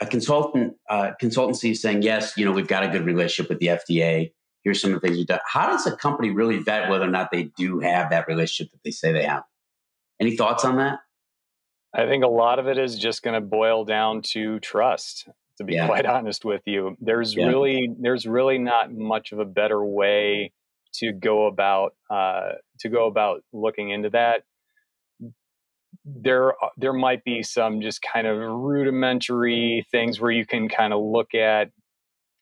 a 0.00 0.06
consultant 0.06 0.74
uh, 0.90 1.12
consultancy 1.20 1.72
is 1.72 1.82
saying 1.82 2.02
yes 2.02 2.36
you 2.36 2.44
know 2.44 2.52
we've 2.52 2.68
got 2.68 2.82
a 2.82 2.88
good 2.88 3.04
relationship 3.04 3.48
with 3.50 3.58
the 3.58 3.66
fda 3.66 4.30
here's 4.66 4.80
some 4.80 4.92
of 4.92 5.00
the 5.00 5.06
things 5.06 5.16
we've 5.16 5.28
done. 5.28 5.38
How 5.46 5.68
does 5.68 5.86
a 5.86 5.94
company 5.94 6.30
really 6.30 6.58
vet 6.58 6.90
whether 6.90 7.04
or 7.04 7.10
not 7.10 7.30
they 7.30 7.44
do 7.56 7.78
have 7.78 8.10
that 8.10 8.26
relationship 8.26 8.72
that 8.72 8.80
they 8.84 8.90
say 8.90 9.12
they 9.12 9.22
have? 9.22 9.44
Any 10.20 10.36
thoughts 10.36 10.64
on 10.64 10.76
that? 10.78 10.98
I 11.94 12.06
think 12.08 12.24
a 12.24 12.28
lot 12.28 12.58
of 12.58 12.66
it 12.66 12.76
is 12.76 12.98
just 12.98 13.22
going 13.22 13.40
to 13.40 13.40
boil 13.40 13.84
down 13.84 14.22
to 14.32 14.58
trust. 14.58 15.28
To 15.58 15.64
be 15.64 15.74
yeah. 15.74 15.86
quite 15.86 16.04
honest 16.16 16.44
with 16.44 16.62
you, 16.66 16.96
there's 17.00 17.36
yeah. 17.36 17.46
really 17.46 17.94
there's 17.96 18.26
really 18.26 18.58
not 18.58 18.92
much 18.92 19.30
of 19.30 19.38
a 19.38 19.44
better 19.44 19.82
way 19.82 20.52
to 20.94 21.12
go 21.12 21.46
about 21.46 21.94
uh, 22.10 22.54
to 22.80 22.88
go 22.88 23.06
about 23.06 23.42
looking 23.52 23.90
into 23.90 24.10
that. 24.10 24.42
There 26.04 26.54
there 26.76 26.92
might 26.92 27.24
be 27.24 27.42
some 27.42 27.80
just 27.80 28.00
kind 28.02 28.26
of 28.26 28.38
rudimentary 28.38 29.86
things 29.90 30.20
where 30.20 30.30
you 30.30 30.46
can 30.46 30.68
kind 30.68 30.92
of 30.92 31.00
look 31.02 31.34
at 31.34 31.70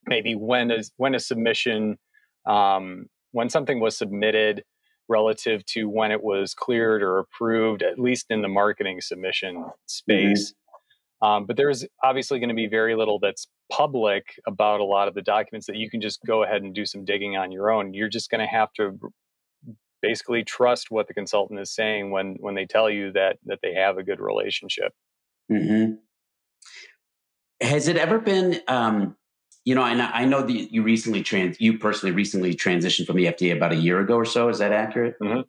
maybe 0.07 0.35
when 0.35 0.71
is 0.71 0.91
when 0.97 1.15
a 1.15 1.19
submission 1.19 1.97
um, 2.45 3.07
when 3.31 3.49
something 3.49 3.79
was 3.79 3.97
submitted 3.97 4.63
relative 5.07 5.65
to 5.65 5.85
when 5.89 6.11
it 6.11 6.23
was 6.23 6.53
cleared 6.53 7.03
or 7.03 7.19
approved, 7.19 7.83
at 7.83 7.99
least 7.99 8.27
in 8.29 8.41
the 8.41 8.47
marketing 8.47 9.01
submission 9.01 9.55
mm-hmm. 9.55 9.69
space. 9.85 10.51
Mm-hmm. 10.51 11.27
Um, 11.27 11.45
but 11.45 11.57
there's 11.57 11.85
obviously 12.03 12.39
going 12.39 12.49
to 12.49 12.55
be 12.55 12.67
very 12.67 12.95
little 12.95 13.19
that's 13.19 13.47
public 13.71 14.35
about 14.45 14.79
a 14.79 14.83
lot 14.83 15.07
of 15.07 15.13
the 15.13 15.21
documents 15.21 15.65
that 15.67 15.75
you 15.75 15.89
can 15.89 16.01
just 16.01 16.19
go 16.25 16.43
ahead 16.43 16.61
and 16.61 16.73
do 16.73 16.85
some 16.85 17.05
digging 17.05 17.35
on 17.37 17.51
your 17.51 17.71
own. 17.71 17.93
You're 17.93 18.09
just 18.09 18.29
going 18.29 18.41
to 18.41 18.47
have 18.47 18.71
to 18.73 18.97
basically 20.05 20.43
trust 20.43 20.91
what 20.91 21.07
the 21.07 21.13
consultant 21.13 21.59
is 21.59 21.73
saying 21.73 22.11
when 22.11 22.35
when 22.39 22.53
they 22.53 22.65
tell 22.65 22.89
you 22.89 23.11
that 23.13 23.37
that 23.45 23.59
they 23.63 23.73
have 23.73 23.97
a 23.97 24.03
good 24.03 24.19
relationship. 24.19 24.93
Mm-hmm. 25.51 25.93
Has 27.65 27.87
it 27.87 27.97
ever 27.97 28.19
been 28.19 28.59
um, 28.67 29.15
you 29.63 29.73
know, 29.73 29.83
and 29.83 29.99
I 29.99 30.25
know 30.25 30.43
that 30.43 30.71
you 30.71 30.83
recently 30.83 31.23
trans, 31.23 31.59
you 31.59 31.79
personally 31.79 32.13
recently 32.13 32.53
transitioned 32.53 33.07
from 33.07 33.15
the 33.15 33.25
FDA 33.25 33.55
about 33.55 33.71
a 33.71 33.75
year 33.75 33.99
ago 33.99 34.15
or 34.15 34.25
so. 34.25 34.47
Is 34.49 34.59
that 34.59 34.71
accurate? 34.71 35.15
Mm-hmm. 35.21 35.41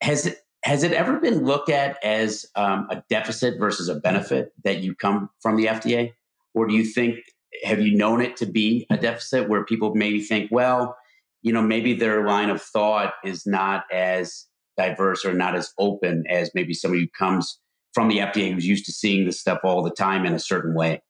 has 0.00 0.26
it 0.26 0.38
has 0.64 0.82
it 0.82 0.92
ever 0.92 1.20
been 1.20 1.44
looked 1.44 1.68
at 1.68 2.02
as 2.02 2.46
um, 2.56 2.88
a 2.90 3.04
deficit 3.08 3.58
versus 3.58 3.88
a 3.88 3.96
benefit 3.96 4.52
that 4.64 4.78
you 4.82 4.94
come 4.94 5.30
from 5.40 5.56
the 5.56 5.66
FDA, 5.66 6.14
or 6.54 6.66
do 6.66 6.74
you 6.74 6.84
think 6.84 7.18
have 7.64 7.80
you 7.80 7.96
known 7.96 8.20
it 8.20 8.36
to 8.38 8.46
be 8.46 8.86
a 8.90 8.96
deficit 8.96 9.48
where 9.48 9.64
people 9.64 9.94
maybe 9.94 10.20
think, 10.20 10.50
well, 10.50 10.96
you 11.42 11.52
know, 11.52 11.62
maybe 11.62 11.94
their 11.94 12.26
line 12.26 12.50
of 12.50 12.60
thought 12.62 13.14
is 13.24 13.46
not 13.46 13.84
as 13.92 14.46
diverse 14.76 15.24
or 15.24 15.32
not 15.32 15.54
as 15.54 15.72
open 15.78 16.24
as 16.28 16.50
maybe 16.54 16.74
somebody 16.74 17.02
who 17.02 17.08
comes 17.18 17.58
from 17.94 18.08
the 18.08 18.18
FDA 18.18 18.52
who's 18.52 18.66
used 18.66 18.84
to 18.86 18.92
seeing 18.92 19.24
this 19.24 19.40
stuff 19.40 19.60
all 19.64 19.82
the 19.82 19.90
time 19.90 20.26
in 20.26 20.34
a 20.34 20.38
certain 20.38 20.74
way. 20.74 21.02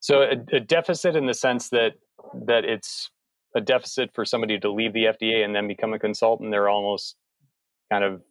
So 0.00 0.22
a, 0.22 0.56
a 0.56 0.60
deficit 0.60 1.14
in 1.14 1.26
the 1.26 1.34
sense 1.34 1.68
that 1.68 1.92
that 2.46 2.64
it's 2.64 3.10
a 3.54 3.60
deficit 3.60 4.10
for 4.14 4.24
somebody 4.24 4.58
to 4.58 4.72
leave 4.72 4.92
the 4.92 5.04
FDA 5.04 5.44
and 5.44 5.54
then 5.54 5.68
become 5.68 5.92
a 5.92 5.98
consultant. 5.98 6.50
They're 6.50 6.68
almost 6.68 7.16
kind 7.90 8.02
of 8.02 8.22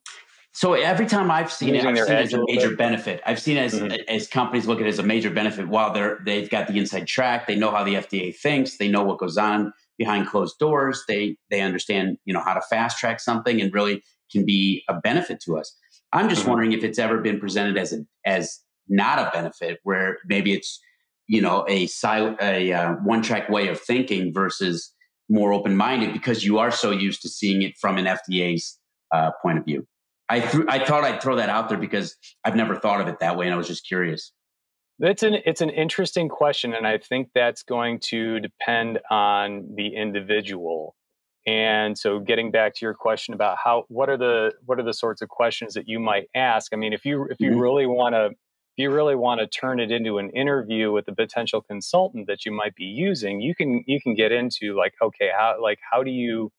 so 0.54 0.74
every 0.74 1.06
time 1.06 1.32
I've 1.32 1.52
seen 1.52 1.76
it, 1.76 1.86
I've 1.86 1.98
seen 1.98 2.16
it 2.18 2.24
as 2.24 2.34
a 2.34 2.44
major 2.46 2.70
bit. 2.70 2.78
benefit. 2.78 3.22
I've 3.26 3.40
seen 3.40 3.58
as 3.58 3.74
mm-hmm. 3.74 3.96
as 4.10 4.28
companies 4.28 4.68
look 4.68 4.82
at 4.82 4.86
it 4.86 4.90
as 4.90 5.00
a 5.00 5.04
major 5.04 5.30
benefit. 5.30 5.70
While 5.70 5.94
they're 5.94 6.20
they've 6.26 6.50
got 6.50 6.68
the 6.68 6.78
inside 6.78 7.08
track, 7.08 7.48
they 7.48 7.56
know 7.56 7.72
how 7.72 7.86
the 7.86 7.94
FDA 7.94 8.36
thinks, 8.36 8.78
they 8.78 8.90
know 8.90 9.04
what 9.04 9.18
goes 9.18 9.38
on 9.38 9.72
behind 9.98 10.28
closed 10.28 10.58
doors. 10.60 11.04
They 11.08 11.38
they 11.50 11.62
understand 11.62 12.18
you 12.26 12.34
know 12.34 12.42
how 12.42 12.54
to 12.54 12.62
fast 12.62 12.98
track 12.98 13.20
something 13.20 13.62
and 13.62 13.74
really 13.74 14.04
can 14.32 14.46
be 14.46 14.84
a 14.88 15.00
benefit 15.00 15.40
to 15.46 15.58
us. 15.58 15.76
I'm 16.14 16.30
just 16.30 16.42
mm-hmm. 16.42 16.52
wondering 16.52 16.72
if 16.74 16.84
it's 16.84 17.00
ever 17.00 17.20
been 17.20 17.40
presented 17.40 17.78
as 17.78 17.94
a 17.94 18.00
as 18.26 18.60
not 18.88 19.20
a 19.20 19.32
benefit, 19.34 19.80
where 19.84 20.18
maybe 20.26 20.54
it's 20.54 20.80
you 21.28 21.42
know 21.42 21.66
a 21.70 21.88
a 22.42 22.74
uh, 22.74 22.94
one 23.04 23.22
track 23.22 23.50
way 23.50 23.68
of 23.68 23.80
thinking 23.80 24.34
versus 24.34 24.94
more 25.30 25.54
open 25.54 25.78
minded 25.78 26.12
because 26.12 26.44
you 26.44 26.60
are 26.60 26.72
so 26.72 26.92
used 26.92 27.22
to 27.22 27.30
seeing 27.30 27.62
it 27.62 27.74
from 27.80 27.98
an 27.98 28.06
FDA's 28.06 28.78
uh, 29.14 29.32
point 29.42 29.58
of 29.58 29.66
view. 29.66 29.88
I 30.30 30.40
th- 30.40 30.66
I 30.68 30.84
thought 30.84 31.04
I'd 31.04 31.22
throw 31.22 31.36
that 31.38 31.50
out 31.50 31.70
there 31.70 31.78
because 31.78 32.16
I've 32.44 32.56
never 32.56 32.76
thought 32.76 33.02
of 33.02 33.08
it 33.08 33.20
that 33.20 33.38
way, 33.38 33.46
and 33.46 33.54
I 33.54 33.58
was 33.58 33.68
just 33.68 33.88
curious. 33.88 34.34
It's 35.04 35.24
an 35.24 35.38
it's 35.46 35.62
an 35.62 35.72
interesting 35.72 36.30
question, 36.30 36.74
and 36.74 36.86
I 36.86 37.00
think 37.00 37.30
that's 37.34 37.64
going 37.64 38.00
to 38.10 38.40
depend 38.40 39.00
on 39.10 39.74
the 39.76 39.96
individual. 39.96 40.96
And 41.48 41.98
so, 41.98 42.20
getting 42.20 42.52
back 42.52 42.76
to 42.76 42.86
your 42.86 42.94
question 42.94 43.34
about 43.34 43.58
how 43.64 43.86
what 43.88 44.10
are 44.10 44.18
the 44.18 44.54
what 44.66 44.80
are 44.80 44.84
the 44.84 44.94
sorts 44.94 45.24
of 45.24 45.30
questions 45.30 45.74
that 45.74 45.88
you 45.88 46.00
might 46.00 46.28
ask? 46.36 46.72
I 46.72 46.76
mean, 46.76 46.94
if 46.94 47.04
you 47.04 47.26
if 47.32 47.40
you 47.40 47.52
mm-hmm. 47.52 47.60
really 47.60 47.86
want 47.88 48.14
to 48.14 48.28
if 48.28 48.78
you 48.78 48.92
really 48.92 49.16
want 49.16 49.42
to 49.42 49.48
turn 49.48 49.80
it 49.80 49.92
into 49.92 50.20
an 50.20 50.30
interview 50.30 50.92
with 50.92 51.08
a 51.08 51.16
potential 51.16 51.62
consultant 51.62 52.28
that 52.28 52.46
you 52.46 52.52
might 52.52 52.76
be 52.76 52.86
using, 52.86 53.42
you 53.42 53.56
can 53.56 53.84
you 53.88 54.00
can 54.00 54.14
get 54.14 54.32
into 54.32 54.78
like 54.78 54.94
okay, 55.02 55.32
how 55.36 55.56
like 55.60 55.80
how 55.92 56.04
do 56.04 56.12
you 56.12 56.52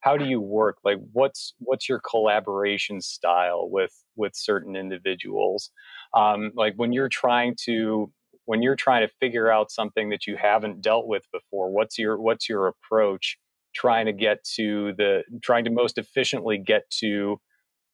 how 0.00 0.16
do 0.16 0.24
you 0.24 0.40
work 0.40 0.78
like 0.84 0.98
what's 1.12 1.52
what's 1.58 1.88
your 1.88 2.00
collaboration 2.00 3.00
style 3.00 3.68
with 3.68 4.04
with 4.14 4.36
certain 4.36 4.76
individuals 4.76 5.70
um, 6.16 6.50
like 6.54 6.74
when 6.76 6.92
you're 6.92 7.10
trying 7.10 7.54
to 7.64 8.10
when 8.46 8.62
you're 8.62 8.76
trying 8.76 9.06
to 9.06 9.12
figure 9.20 9.50
out 9.50 9.70
something 9.70 10.08
that 10.08 10.26
you 10.26 10.36
haven't 10.36 10.80
dealt 10.80 11.06
with 11.06 11.24
before 11.32 11.70
what's 11.70 11.98
your 11.98 12.18
what's 12.18 12.48
your 12.48 12.66
approach 12.66 13.38
trying 13.74 14.06
to 14.06 14.12
get 14.12 14.42
to 14.42 14.94
the 14.96 15.22
trying 15.42 15.64
to 15.64 15.70
most 15.70 15.98
efficiently 15.98 16.56
get 16.56 16.88
to 16.90 17.38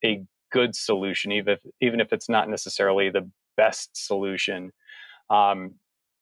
a 0.04 0.22
good 0.52 0.76
solution 0.76 1.32
even 1.32 1.54
if 1.54 1.60
even 1.80 2.00
if 2.00 2.12
it's 2.12 2.28
not 2.28 2.48
necessarily 2.48 3.10
the 3.10 3.28
best 3.56 3.90
solution? 3.94 4.70
Um, 5.28 5.74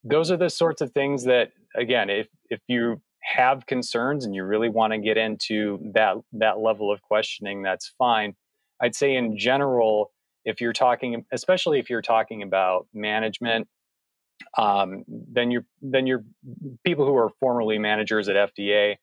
those 0.03 0.31
are 0.31 0.37
the 0.39 0.49
sorts 0.49 0.81
of 0.81 0.93
things 0.93 1.25
that 1.25 1.51
again 1.77 2.09
if 2.09 2.29
if 2.49 2.61
you 2.67 3.03
have 3.23 3.67
concerns 3.67 4.25
and 4.25 4.35
you 4.35 4.43
really 4.45 4.71
want 4.71 4.95
to 4.95 4.99
get 4.99 5.19
into 5.19 5.79
that 5.93 6.15
that 6.33 6.59
level 6.59 6.91
of 6.91 7.03
questioning 7.03 7.63
that's 7.63 7.93
fine. 7.99 8.35
I'd 8.81 8.95
say 8.95 9.15
in 9.15 9.37
general 9.37 10.13
if 10.45 10.61
you're 10.61 10.73
talking 10.73 11.25
especially 11.33 11.79
if 11.79 11.91
you're 11.91 12.03
talking 12.03 12.43
about 12.43 12.87
management 12.95 13.69
um, 14.57 15.05
then 15.09 15.51
you're 15.51 15.67
then 15.83 16.07
you're 16.07 16.25
people 16.85 17.05
who 17.05 17.17
are 17.17 17.31
formerly 17.41 17.79
managers 17.79 18.29
at 18.29 18.37
fda 18.55 18.97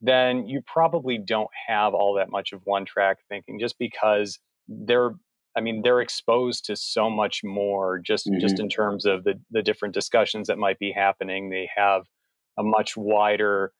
then 0.00 0.46
you 0.46 0.60
probably 0.64 1.18
don't 1.18 1.50
have 1.66 1.92
all 1.92 2.14
that 2.14 2.30
much 2.30 2.52
of 2.52 2.60
one 2.64 2.84
track 2.84 3.18
thinking 3.28 3.58
just 3.58 3.78
because 3.78 4.38
they're 4.68 5.12
i 5.56 5.60
mean 5.60 5.82
they're 5.82 6.00
exposed 6.00 6.64
to 6.64 6.76
so 6.76 7.10
much 7.10 7.42
more 7.44 7.98
just 7.98 8.26
mm-hmm. 8.26 8.40
just 8.40 8.58
in 8.58 8.68
terms 8.68 9.04
of 9.04 9.24
the 9.24 9.34
the 9.50 9.62
different 9.62 9.94
discussions 9.94 10.46
that 10.48 10.58
might 10.58 10.78
be 10.78 10.92
happening 10.92 11.50
they 11.50 11.68
have 11.74 12.04
a 12.58 12.62
much 12.62 12.96
wider 12.96 13.72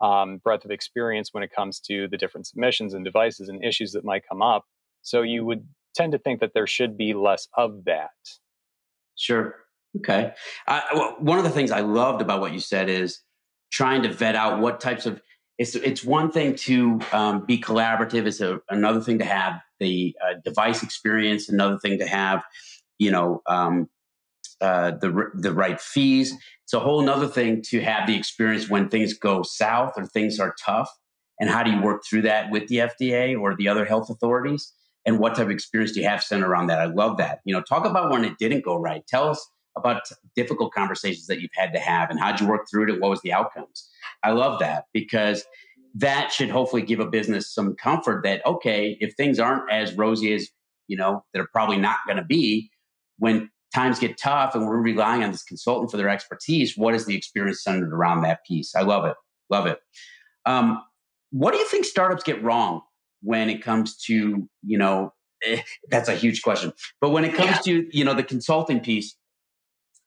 um, 0.00 0.38
breadth 0.38 0.64
of 0.64 0.70
experience 0.70 1.30
when 1.32 1.42
it 1.42 1.50
comes 1.50 1.80
to 1.80 2.08
the 2.08 2.16
different 2.16 2.46
submissions 2.46 2.94
and 2.94 3.04
devices 3.04 3.48
and 3.48 3.64
issues 3.64 3.92
that 3.92 4.04
might 4.04 4.28
come 4.28 4.42
up. 4.42 4.64
So 5.02 5.22
you 5.22 5.44
would 5.44 5.66
tend 5.96 6.12
to 6.12 6.18
think 6.18 6.40
that 6.40 6.52
there 6.54 6.66
should 6.66 6.96
be 6.96 7.14
less 7.14 7.48
of 7.56 7.84
that. 7.86 8.10
Sure. 9.16 9.56
Okay. 9.98 10.32
Uh, 10.68 10.80
well, 10.94 11.16
one 11.18 11.38
of 11.38 11.44
the 11.44 11.50
things 11.50 11.70
I 11.70 11.80
loved 11.80 12.20
about 12.20 12.40
what 12.40 12.52
you 12.52 12.60
said 12.60 12.88
is 12.88 13.20
trying 13.72 14.02
to 14.02 14.12
vet 14.12 14.36
out 14.36 14.60
what 14.60 14.80
types 14.80 15.06
of 15.06 15.20
it's 15.58 15.74
it's 15.74 16.04
one 16.04 16.30
thing 16.30 16.54
to 16.54 17.00
um, 17.12 17.46
be 17.46 17.58
collaborative. 17.58 18.26
It's 18.26 18.40
a, 18.40 18.60
another 18.68 19.00
thing 19.00 19.18
to 19.20 19.24
have 19.24 19.60
the 19.80 20.14
uh, 20.22 20.34
device 20.44 20.82
experience. 20.82 21.48
Another 21.48 21.78
thing 21.78 21.98
to 21.98 22.06
have, 22.06 22.42
you 22.98 23.10
know, 23.10 23.40
um, 23.46 23.88
uh, 24.60 24.92
the 25.00 25.30
the 25.34 25.52
right 25.52 25.80
fees. 25.80 26.34
It's 26.64 26.74
a 26.74 26.80
whole 26.80 27.08
other 27.08 27.28
thing 27.28 27.62
to 27.68 27.80
have 27.80 28.06
the 28.06 28.16
experience 28.16 28.68
when 28.68 28.88
things 28.88 29.14
go 29.14 29.42
south 29.42 29.94
or 29.96 30.04
things 30.04 30.38
are 30.38 30.54
tough, 30.62 30.90
and 31.40 31.48
how 31.48 31.62
do 31.62 31.70
you 31.70 31.80
work 31.80 32.02
through 32.04 32.22
that 32.22 32.50
with 32.50 32.68
the 32.68 32.76
FDA 32.76 33.38
or 33.38 33.56
the 33.56 33.68
other 33.68 33.86
health 33.86 34.10
authorities, 34.10 34.74
and 35.06 35.18
what 35.20 35.36
type 35.36 35.46
of 35.46 35.50
experience 35.50 35.92
do 35.92 36.00
you 36.00 36.08
have 36.08 36.22
centered 36.22 36.48
around 36.48 36.66
that? 36.66 36.80
I 36.80 36.86
love 36.86 37.16
that. 37.18 37.40
You 37.44 37.54
know, 37.54 37.62
talk 37.62 37.86
about 37.86 38.10
when 38.10 38.24
it 38.24 38.38
didn't 38.38 38.64
go 38.64 38.76
right. 38.76 39.06
Tell 39.06 39.28
us 39.28 39.48
about 39.76 40.02
difficult 40.34 40.72
conversations 40.72 41.26
that 41.26 41.40
you've 41.40 41.50
had 41.54 41.72
to 41.72 41.78
have, 41.78 42.10
and 42.10 42.18
how'd 42.18 42.40
you 42.40 42.48
work 42.48 42.66
through 42.70 42.92
it, 42.92 43.00
what 43.00 43.10
was 43.10 43.22
the 43.22 43.32
outcomes. 43.32 43.88
I 44.22 44.32
love 44.32 44.58
that 44.60 44.86
because 44.92 45.44
that 45.94 46.32
should 46.32 46.50
hopefully 46.50 46.82
give 46.82 47.00
a 47.00 47.06
business 47.06 47.52
some 47.52 47.74
comfort 47.76 48.22
that 48.24 48.44
okay, 48.44 48.96
if 49.00 49.14
things 49.14 49.38
aren't 49.38 49.70
as 49.70 49.94
rosy 49.94 50.34
as 50.34 50.48
you 50.88 50.96
know, 50.96 51.24
they're 51.32 51.48
probably 51.52 51.78
not 51.78 51.96
going 52.06 52.18
to 52.18 52.24
be 52.24 52.70
when 53.18 53.50
times 53.74 53.98
get 53.98 54.18
tough 54.18 54.54
and 54.54 54.66
we're 54.66 54.80
relying 54.80 55.22
on 55.22 55.32
this 55.32 55.42
consultant 55.42 55.90
for 55.90 55.96
their 55.96 56.08
expertise, 56.08 56.76
what 56.76 56.94
is 56.94 57.06
the 57.06 57.16
experience 57.16 57.62
centered 57.62 57.92
around 57.92 58.22
that 58.22 58.44
piece? 58.46 58.74
I 58.74 58.82
love 58.82 59.04
it. 59.04 59.16
Love 59.50 59.66
it. 59.66 59.78
Um, 60.44 60.82
what 61.30 61.52
do 61.52 61.58
you 61.58 61.66
think 61.66 61.84
startups 61.84 62.22
get 62.22 62.42
wrong 62.42 62.82
when 63.26 63.50
it 63.50 63.60
comes 63.60 63.96
to, 63.96 64.48
you 64.62 64.78
know, 64.78 65.12
eh, 65.44 65.60
that's 65.90 66.08
a 66.08 66.14
huge 66.14 66.42
question. 66.42 66.72
But 67.00 67.10
when 67.10 67.24
it 67.24 67.34
comes 67.34 67.66
yeah. 67.66 67.80
to, 67.82 67.88
you 67.92 68.04
know, 68.04 68.14
the 68.14 68.22
consulting 68.22 68.78
piece, 68.78 69.16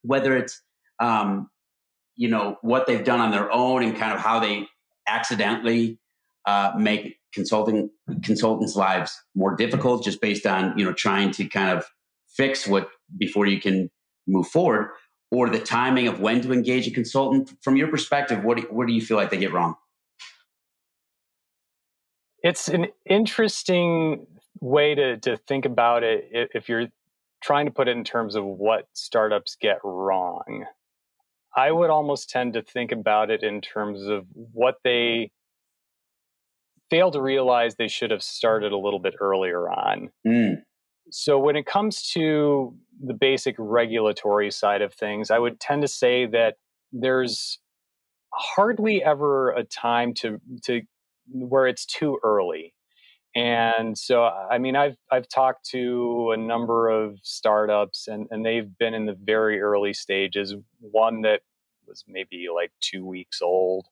whether 0.04 0.38
it's, 0.38 0.62
um, 1.00 1.50
you 2.16 2.30
know, 2.30 2.58
what 2.62 2.88
they've 2.88 3.04
done 3.04 3.20
on 3.20 3.32
their 3.32 3.52
own 3.52 3.84
and 3.84 3.98
kind 3.98 4.14
of 4.14 4.20
how 4.22 4.40
they 4.40 4.68
accidentally 5.06 6.00
uh, 6.46 6.72
make 6.78 7.18
consulting 7.34 7.90
consultants' 8.24 8.78
lives 8.78 9.22
more 9.36 9.54
difficult 9.54 10.06
just 10.06 10.22
based 10.22 10.46
on, 10.46 10.78
you 10.78 10.86
know, 10.86 10.94
trying 10.94 11.32
to 11.32 11.46
kind 11.46 11.78
of 11.78 11.86
fix 12.30 12.66
what 12.66 12.88
before 13.18 13.46
you 13.46 13.60
can 13.60 13.90
move 14.28 14.48
forward 14.48 14.92
or 15.30 15.50
the 15.50 15.60
timing 15.60 16.08
of 16.08 16.22
when 16.22 16.42
to 16.42 16.54
engage 16.54 16.88
a 16.88 16.92
consultant 16.92 17.52
from 17.62 17.76
your 17.76 17.88
perspective 17.88 18.44
what 18.44 18.58
do, 18.58 18.64
what 18.70 18.88
do 18.88 18.94
you 18.94 19.02
feel 19.02 19.18
like 19.18 19.30
they 19.30 19.38
get 19.38 19.52
wrong 19.52 19.76
it's 22.44 22.68
an 22.68 22.88
interesting 23.06 24.26
way 24.62 24.96
to, 24.96 25.18
to 25.18 25.38
think 25.38 25.66
about 25.66 26.04
it 26.04 26.30
if 26.32 26.70
you're 26.70 26.88
trying 27.42 27.66
to 27.66 27.72
put 27.72 27.88
it 27.88 27.96
in 27.96 28.04
terms 28.04 28.36
of 28.36 28.44
what 28.44 28.88
startups 28.94 29.56
get 29.60 29.80
wrong 29.84 30.66
i 31.56 31.72
would 31.72 31.90
almost 31.90 32.30
tend 32.30 32.54
to 32.54 32.62
think 32.62 32.92
about 32.92 33.30
it 33.30 33.44
in 33.44 33.62
terms 33.62 34.04
of 34.04 34.26
what 34.34 34.76
they 34.84 35.32
fail 36.90 37.12
to 37.12 37.22
realize 37.22 37.76
they 37.76 37.88
should 37.88 38.12
have 38.12 38.24
started 38.24 38.72
a 38.72 38.78
little 38.78 39.00
bit 39.00 39.16
earlier 39.20 39.70
on 39.70 40.10
mm. 40.28 40.62
So, 41.12 41.40
when 41.40 41.56
it 41.56 41.66
comes 41.66 42.04
to 42.12 42.76
the 43.04 43.14
basic 43.14 43.56
regulatory 43.58 44.52
side 44.52 44.82
of 44.82 44.94
things, 44.94 45.32
I 45.32 45.40
would 45.40 45.60
tend 45.60 45.82
to 45.82 45.88
say 45.88 46.26
that 46.28 46.56
there's 46.92 47.60
hardly 48.34 49.04
ever 49.04 49.52
a 49.52 49.64
time 49.64 50.14
to 50.16 50.40
to 50.64 50.82
where 51.32 51.68
it's 51.68 51.86
too 51.86 52.20
early. 52.24 52.74
And 53.36 53.98
so, 53.98 54.24
I 54.24 54.58
mean, 54.58 54.76
I've 54.76 54.98
I've 55.12 55.28
talked 55.28 55.70
to 55.70 56.32
a 56.34 56.38
number 56.38 56.90
of 56.90 57.20
startups, 57.24 58.08
and 58.08 58.28
and 58.32 58.46
they've 58.46 58.78
been 58.78 58.94
in 58.94 59.06
the 59.06 59.16
very 59.22 59.62
early 59.62 59.94
stages. 59.94 60.56
One 60.80 61.22
that 61.22 61.42
was 61.88 62.04
maybe 62.08 62.48
like 62.54 62.72
two 62.82 63.06
weeks 63.06 63.42
old. 63.42 63.86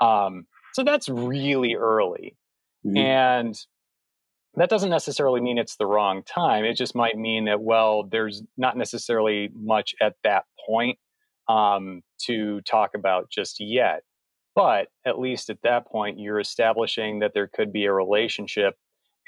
Um, 0.00 0.46
so 0.72 0.82
that's 0.82 1.08
really 1.08 1.74
early. 1.74 2.36
Mm-hmm. 2.84 2.96
And 2.96 3.66
that 4.56 4.68
doesn't 4.68 4.90
necessarily 4.90 5.40
mean 5.40 5.58
it's 5.58 5.76
the 5.76 5.86
wrong 5.86 6.22
time. 6.22 6.64
It 6.64 6.76
just 6.76 6.94
might 6.94 7.16
mean 7.16 7.46
that, 7.46 7.60
well, 7.60 8.04
there's 8.04 8.42
not 8.56 8.76
necessarily 8.76 9.50
much 9.54 9.94
at 10.00 10.14
that 10.22 10.44
point 10.66 10.98
um, 11.48 12.02
to 12.26 12.60
talk 12.62 12.90
about 12.94 13.30
just 13.30 13.56
yet. 13.58 14.02
But 14.54 14.88
at 15.04 15.18
least 15.18 15.50
at 15.50 15.62
that 15.62 15.86
point, 15.86 16.18
you're 16.18 16.40
establishing 16.40 17.18
that 17.20 17.32
there 17.34 17.48
could 17.48 17.72
be 17.72 17.86
a 17.86 17.92
relationship 17.92 18.74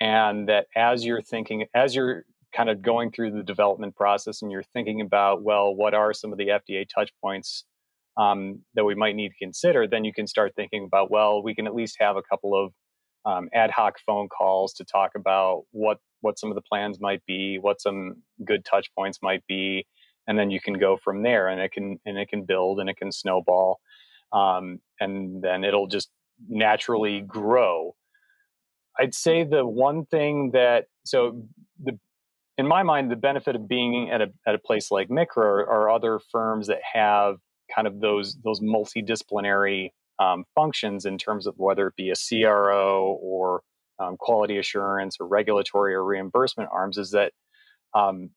and 0.00 0.48
that 0.48 0.66
as 0.76 1.04
you're 1.04 1.22
thinking, 1.22 1.66
as 1.74 1.94
you're 1.94 2.24
kind 2.54 2.70
of 2.70 2.80
going 2.80 3.10
through 3.10 3.32
the 3.32 3.42
development 3.42 3.96
process 3.96 4.42
and 4.42 4.50
you're 4.50 4.62
thinking 4.62 5.00
about, 5.00 5.42
well, 5.42 5.74
what 5.74 5.94
are 5.94 6.12
some 6.12 6.32
of 6.32 6.38
the 6.38 6.48
FDA 6.48 6.86
touch 6.88 7.10
points 7.20 7.64
um, 8.16 8.60
that 8.74 8.84
we 8.84 8.94
might 8.94 9.16
need 9.16 9.30
to 9.30 9.38
consider, 9.38 9.86
then 9.86 10.04
you 10.04 10.12
can 10.12 10.26
start 10.26 10.54
thinking 10.56 10.84
about, 10.84 11.10
well, 11.10 11.42
we 11.42 11.54
can 11.54 11.66
at 11.66 11.74
least 11.74 11.96
have 12.00 12.16
a 12.16 12.22
couple 12.22 12.54
of 12.54 12.72
um, 13.26 13.48
ad 13.52 13.70
hoc 13.70 13.98
phone 14.06 14.28
calls 14.28 14.72
to 14.74 14.84
talk 14.84 15.12
about 15.16 15.64
what 15.72 15.98
what 16.22 16.38
some 16.38 16.50
of 16.50 16.54
the 16.54 16.62
plans 16.62 16.98
might 17.00 17.24
be, 17.26 17.58
what 17.60 17.80
some 17.80 18.22
good 18.44 18.64
touch 18.64 18.88
points 18.94 19.18
might 19.22 19.46
be, 19.46 19.86
and 20.26 20.38
then 20.38 20.50
you 20.50 20.60
can 20.60 20.74
go 20.74 20.96
from 20.96 21.22
there, 21.22 21.48
and 21.48 21.60
it 21.60 21.72
can 21.72 21.98
and 22.06 22.16
it 22.16 22.28
can 22.28 22.44
build 22.44 22.80
and 22.80 22.88
it 22.88 22.96
can 22.96 23.12
snowball, 23.12 23.80
um, 24.32 24.80
and 25.00 25.42
then 25.42 25.64
it'll 25.64 25.86
just 25.86 26.10
naturally 26.48 27.20
grow. 27.20 27.94
I'd 28.98 29.14
say 29.14 29.44
the 29.44 29.66
one 29.66 30.06
thing 30.06 30.50
that 30.52 30.86
so 31.04 31.42
the 31.82 31.98
in 32.58 32.66
my 32.66 32.82
mind 32.82 33.10
the 33.10 33.16
benefit 33.16 33.54
of 33.54 33.68
being 33.68 34.10
at 34.10 34.22
a 34.22 34.28
at 34.46 34.54
a 34.54 34.58
place 34.58 34.90
like 34.90 35.08
MICRA 35.08 35.36
are, 35.36 35.68
are 35.68 35.90
other 35.90 36.18
firms 36.32 36.68
that 36.68 36.80
have 36.94 37.36
kind 37.74 37.86
of 37.86 38.00
those 38.00 38.36
those 38.42 38.60
multidisciplinary 38.60 39.90
um, 40.18 40.44
functions 40.54 41.04
in 41.04 41.18
terms 41.18 41.46
of 41.46 41.54
whether 41.58 41.88
it 41.88 41.96
be 41.96 42.10
a 42.10 42.14
CRO 42.14 43.18
or 43.20 43.62
um, 43.98 44.16
quality 44.18 44.58
assurance 44.58 45.16
or 45.20 45.26
regulatory 45.26 45.94
or 45.94 46.04
reimbursement 46.04 46.70
arms 46.72 46.98
is 46.98 47.10
that 47.10 47.32
um, 47.94 48.30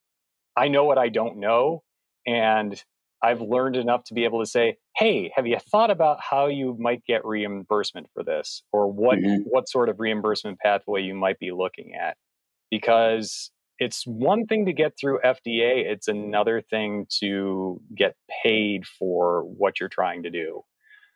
I 0.55 0.67
know 0.67 0.85
what 0.85 0.97
I 0.97 1.09
don't 1.09 1.37
know, 1.37 1.83
and 2.25 2.81
I've 3.21 3.41
learned 3.41 3.75
enough 3.75 4.03
to 4.05 4.13
be 4.13 4.23
able 4.23 4.39
to 4.39 4.45
say, 4.45 4.77
"Hey, 4.95 5.31
have 5.35 5.45
you 5.45 5.57
thought 5.59 5.91
about 5.91 6.19
how 6.21 6.47
you 6.47 6.75
might 6.79 7.03
get 7.05 7.25
reimbursement 7.25 8.07
for 8.13 8.23
this, 8.23 8.63
or 8.71 8.91
what 8.91 9.19
mm-hmm. 9.19 9.41
what 9.43 9.67
sort 9.69 9.89
of 9.89 9.99
reimbursement 9.99 10.59
pathway 10.59 11.01
you 11.01 11.15
might 11.15 11.39
be 11.39 11.51
looking 11.51 11.93
at?" 11.95 12.17
Because 12.71 13.51
it's 13.79 14.05
one 14.05 14.45
thing 14.45 14.65
to 14.65 14.73
get 14.73 14.93
through 14.99 15.19
FDA; 15.23 15.85
it's 15.85 16.07
another 16.07 16.61
thing 16.61 17.07
to 17.19 17.81
get 17.95 18.15
paid 18.43 18.85
for 18.85 19.43
what 19.43 19.79
you're 19.79 19.89
trying 19.89 20.23
to 20.23 20.29
do. 20.29 20.63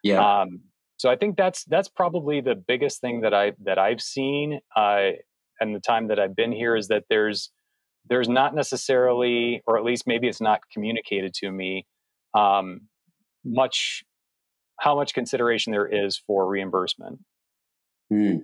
Yeah. 0.04 0.42
Um, 0.42 0.62
so 0.98 1.10
I 1.10 1.16
think 1.16 1.38
that's 1.38 1.64
that's 1.66 1.90
probably 1.90 2.42
the 2.42 2.56
biggest 2.56 3.02
thing 3.02 3.22
that 3.22 3.34
I 3.34 3.54
that 3.64 3.78
I've 3.78 4.02
seen 4.02 4.60
uh, 4.76 5.12
and 5.60 5.76
the 5.76 5.80
time 5.80 6.08
that 6.08 6.20
I've 6.20 6.36
been 6.36 6.52
here 6.52 6.76
is 6.76 6.88
that 6.90 7.06
there's 7.10 7.52
there's 8.10 8.28
not 8.28 8.54
necessarily, 8.54 9.62
or 9.66 9.78
at 9.78 9.86
least 9.86 10.04
maybe 10.06 10.28
it's 10.28 10.42
not 10.42 10.60
communicated 10.72 11.34
to 11.36 11.52
me, 11.52 11.86
um, 12.34 12.82
much 13.44 14.04
how 14.80 14.96
much 14.96 15.14
consideration 15.14 15.72
there 15.72 15.88
is 15.88 16.18
for 16.18 16.48
reimbursement. 16.48 17.20
Hmm. 18.10 18.38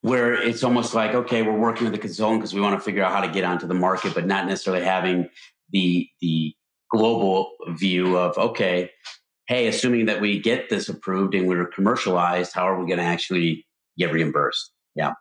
Where 0.00 0.34
it's 0.34 0.62
almost 0.62 0.94
like, 0.94 1.14
okay, 1.14 1.42
we're 1.42 1.58
working 1.58 1.84
with 1.84 1.92
the 1.92 1.98
consultant 1.98 2.40
because 2.40 2.54
we 2.54 2.60
want 2.60 2.78
to 2.78 2.84
figure 2.84 3.02
out 3.02 3.12
how 3.12 3.20
to 3.20 3.28
get 3.28 3.44
onto 3.44 3.66
the 3.66 3.74
market, 3.74 4.14
but 4.14 4.26
not 4.26 4.46
necessarily 4.46 4.84
having 4.84 5.28
the 5.70 6.08
the 6.20 6.54
global 6.90 7.52
view 7.70 8.16
of 8.16 8.36
okay, 8.38 8.90
hey, 9.48 9.68
assuming 9.68 10.06
that 10.06 10.20
we 10.20 10.40
get 10.40 10.68
this 10.68 10.88
approved 10.88 11.34
and 11.34 11.48
we're 11.48 11.66
commercialized, 11.66 12.52
how 12.52 12.68
are 12.68 12.78
we 12.78 12.86
going 12.86 12.98
to 12.98 13.04
actually 13.04 13.66
get 13.98 14.12
reimbursed? 14.12 14.72
Yeah. 14.94 15.12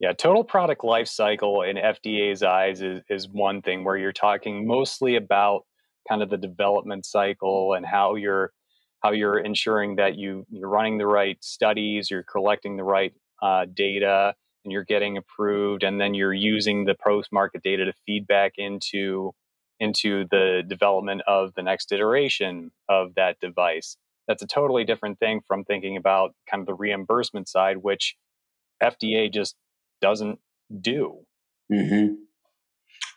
Yeah, 0.00 0.12
total 0.12 0.42
product 0.42 0.82
life 0.84 1.06
cycle 1.06 1.62
in 1.62 1.76
FDA's 1.76 2.42
eyes 2.42 2.82
is, 2.82 3.02
is 3.08 3.28
one 3.28 3.62
thing 3.62 3.84
where 3.84 3.96
you're 3.96 4.12
talking 4.12 4.66
mostly 4.66 5.14
about 5.16 5.64
kind 6.08 6.22
of 6.22 6.30
the 6.30 6.36
development 6.36 7.06
cycle 7.06 7.74
and 7.74 7.86
how 7.86 8.14
you're 8.14 8.52
how 9.00 9.10
you're 9.10 9.38
ensuring 9.38 9.96
that 9.96 10.16
you 10.16 10.46
you're 10.50 10.68
running 10.68 10.98
the 10.98 11.06
right 11.06 11.42
studies, 11.42 12.10
you're 12.10 12.22
collecting 12.22 12.76
the 12.76 12.84
right 12.84 13.12
uh, 13.42 13.66
data, 13.72 14.34
and 14.64 14.72
you're 14.72 14.84
getting 14.84 15.16
approved, 15.16 15.82
and 15.82 16.00
then 16.00 16.14
you're 16.14 16.32
using 16.32 16.84
the 16.84 16.94
post 16.94 17.30
market 17.32 17.62
data 17.62 17.84
to 17.84 17.92
feedback 18.06 18.52
into 18.56 19.32
into 19.80 20.24
the 20.30 20.62
development 20.66 21.22
of 21.26 21.52
the 21.54 21.62
next 21.62 21.90
iteration 21.90 22.70
of 22.88 23.14
that 23.16 23.40
device. 23.40 23.96
That's 24.28 24.42
a 24.42 24.46
totally 24.46 24.84
different 24.84 25.18
thing 25.18 25.40
from 25.46 25.64
thinking 25.64 25.96
about 25.96 26.34
kind 26.48 26.60
of 26.60 26.66
the 26.66 26.74
reimbursement 26.74 27.48
side, 27.48 27.78
which 27.78 28.14
FDA 28.80 29.32
just 29.32 29.56
doesn't 30.00 30.38
do. 30.80 31.26
Mm-hmm. 31.72 32.14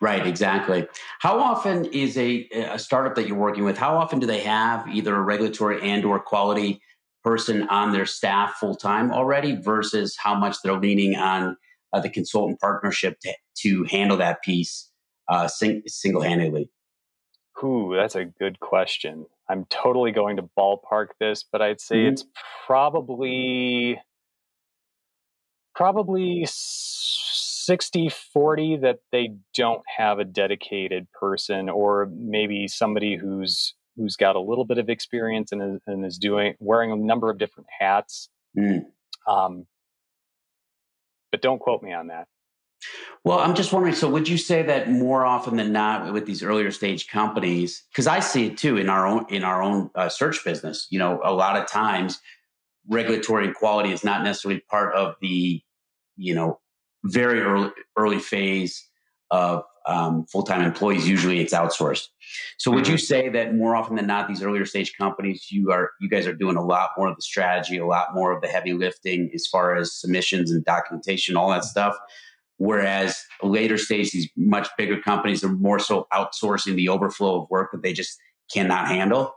Right, 0.02 0.26
exactly. 0.28 0.88
How 1.20 1.40
often 1.40 1.86
is 1.86 2.18
a, 2.18 2.48
a 2.54 2.80
startup 2.80 3.16
that 3.16 3.28
you're 3.28 3.38
working 3.38 3.64
with? 3.64 3.78
How 3.78 3.98
often 3.98 4.20
do 4.20 4.28
they 4.28 4.42
have 4.42 4.88
either 4.88 5.16
a 5.16 5.22
regulatory 5.22 5.82
and 5.82 6.04
or 6.04 6.20
quality 6.20 6.82
person 7.24 7.68
on 7.70 7.92
their 7.92 8.06
staff 8.06 8.56
full 8.56 8.76
time 8.76 9.12
already, 9.12 9.56
versus 9.56 10.16
how 10.18 10.36
much 10.36 10.58
they're 10.64 10.80
leaning 10.80 11.16
on 11.16 11.58
uh, 11.94 12.00
the 12.00 12.10
consultant 12.10 12.60
partnership 12.60 13.20
to, 13.22 13.34
to 13.56 13.84
handle 13.86 14.18
that 14.18 14.44
piece 14.44 14.92
uh, 15.30 15.48
sing- 15.48 15.82
single 15.88 16.22
handedly? 16.22 16.70
Ooh, 17.64 17.94
that's 17.96 18.16
a 18.16 18.26
good 18.26 18.60
question. 18.60 19.26
I'm 19.50 19.66
totally 19.70 20.12
going 20.12 20.38
to 20.38 20.50
ballpark 20.58 21.08
this, 21.20 21.44
but 21.50 21.62
I'd 21.62 21.80
say 21.80 21.98
mm-hmm. 21.98 22.14
it's 22.14 22.26
probably 22.68 24.00
probably 25.76 26.46
60 27.66 28.10
40 28.34 28.78
that 28.78 29.00
they 29.12 29.30
don't 29.56 29.82
have 29.98 30.20
a 30.20 30.26
dedicated 30.26 31.08
person 31.20 31.70
or 31.70 32.10
maybe 32.14 32.68
somebody 32.68 33.18
who's 33.18 33.74
who's 33.96 34.16
got 34.16 34.36
a 34.36 34.42
little 34.42 34.66
bit 34.66 34.78
of 34.78 34.90
experience 34.90 35.52
and 35.52 35.62
is, 35.62 35.82
and 35.88 36.06
is 36.06 36.18
doing 36.18 36.54
wearing 36.60 36.92
a 36.92 36.96
number 36.96 37.30
of 37.30 37.38
different 37.38 37.68
hats 37.80 38.30
mm. 38.58 38.82
um, 39.28 39.66
but 41.32 41.42
don't 41.42 41.60
quote 41.60 41.82
me 41.82 41.94
on 41.94 42.08
that 42.08 42.28
well, 43.24 43.40
I'm 43.40 43.56
just 43.56 43.74
wondering. 43.74 43.96
So, 43.96 44.08
would 44.10 44.28
you 44.28 44.38
say 44.38 44.62
that 44.64 44.92
more 44.92 45.26
often 45.26 45.58
than 45.58 45.72
not, 45.72 46.14
with 46.14 46.28
these 46.28 46.44
earlier 46.44 46.70
stage 46.70 47.08
companies, 47.08 47.84
because 47.90 48.06
I 48.06 48.20
see 48.20 48.48
it 48.48 48.58
too 48.58 48.78
in 48.78 48.90
our 48.90 49.08
own 49.08 49.26
in 49.30 49.44
our 49.44 49.64
own 49.64 49.90
uh, 49.96 50.10
search 50.10 50.44
business. 50.46 50.86
You 50.92 51.00
know, 51.00 51.20
a 51.24 51.34
lot 51.34 51.58
of 51.58 51.68
times, 51.68 52.20
regulatory 52.88 53.48
and 53.48 53.56
quality 53.56 53.92
is 53.92 54.04
not 54.04 54.24
necessarily 54.24 54.62
part 54.70 54.94
of 54.94 55.16
the, 55.22 55.62
you 56.18 56.36
know, 56.36 56.60
very 57.06 57.42
early 57.42 57.72
early 57.98 58.20
phase 58.20 58.88
of 59.32 59.64
um, 59.88 60.26
full 60.26 60.44
time 60.44 60.62
employees. 60.62 61.08
Usually, 61.08 61.40
it's 61.40 61.54
outsourced. 61.54 62.08
So, 62.58 62.72
would 62.72 62.84
mm-hmm. 62.84 62.94
you 62.94 62.98
say 62.98 63.30
that 63.30 63.56
more 63.56 63.76
often 63.76 63.96
than 63.96 64.08
not, 64.08 64.28
these 64.28 64.44
earlier 64.44 64.66
stage 64.66 64.94
companies, 64.98 65.48
you 65.52 65.72
are 65.72 65.92
you 66.02 66.10
guys 66.10 66.28
are 66.28 66.34
doing 66.34 66.58
a 66.58 66.64
lot 66.64 66.90
more 66.98 67.08
of 67.08 67.16
the 67.16 67.22
strategy, 67.22 67.78
a 67.78 67.86
lot 67.86 68.14
more 68.14 68.32
of 68.32 68.42
the 68.42 68.48
heavy 68.48 68.74
lifting 68.74 69.32
as 69.34 69.48
far 69.48 69.76
as 69.76 69.94
submissions 69.94 70.52
and 70.52 70.66
documentation, 70.66 71.38
all 71.38 71.50
that 71.50 71.64
stuff 71.64 71.96
Whereas 72.58 73.26
later 73.44 73.78
stage, 73.78 74.12
these 74.12 74.30
much 74.38 74.70
bigger 74.78 75.00
companies 75.02 75.44
are 75.44 75.52
more 75.52 75.80
so 75.80 76.08
outsourcing 76.14 76.76
the 76.76 76.90
overflow 76.90 77.42
of 77.42 77.50
work 77.50 77.72
that 77.74 77.82
they 77.82 77.92
just 77.92 78.18
cannot 78.54 78.88
handle. 78.88 79.36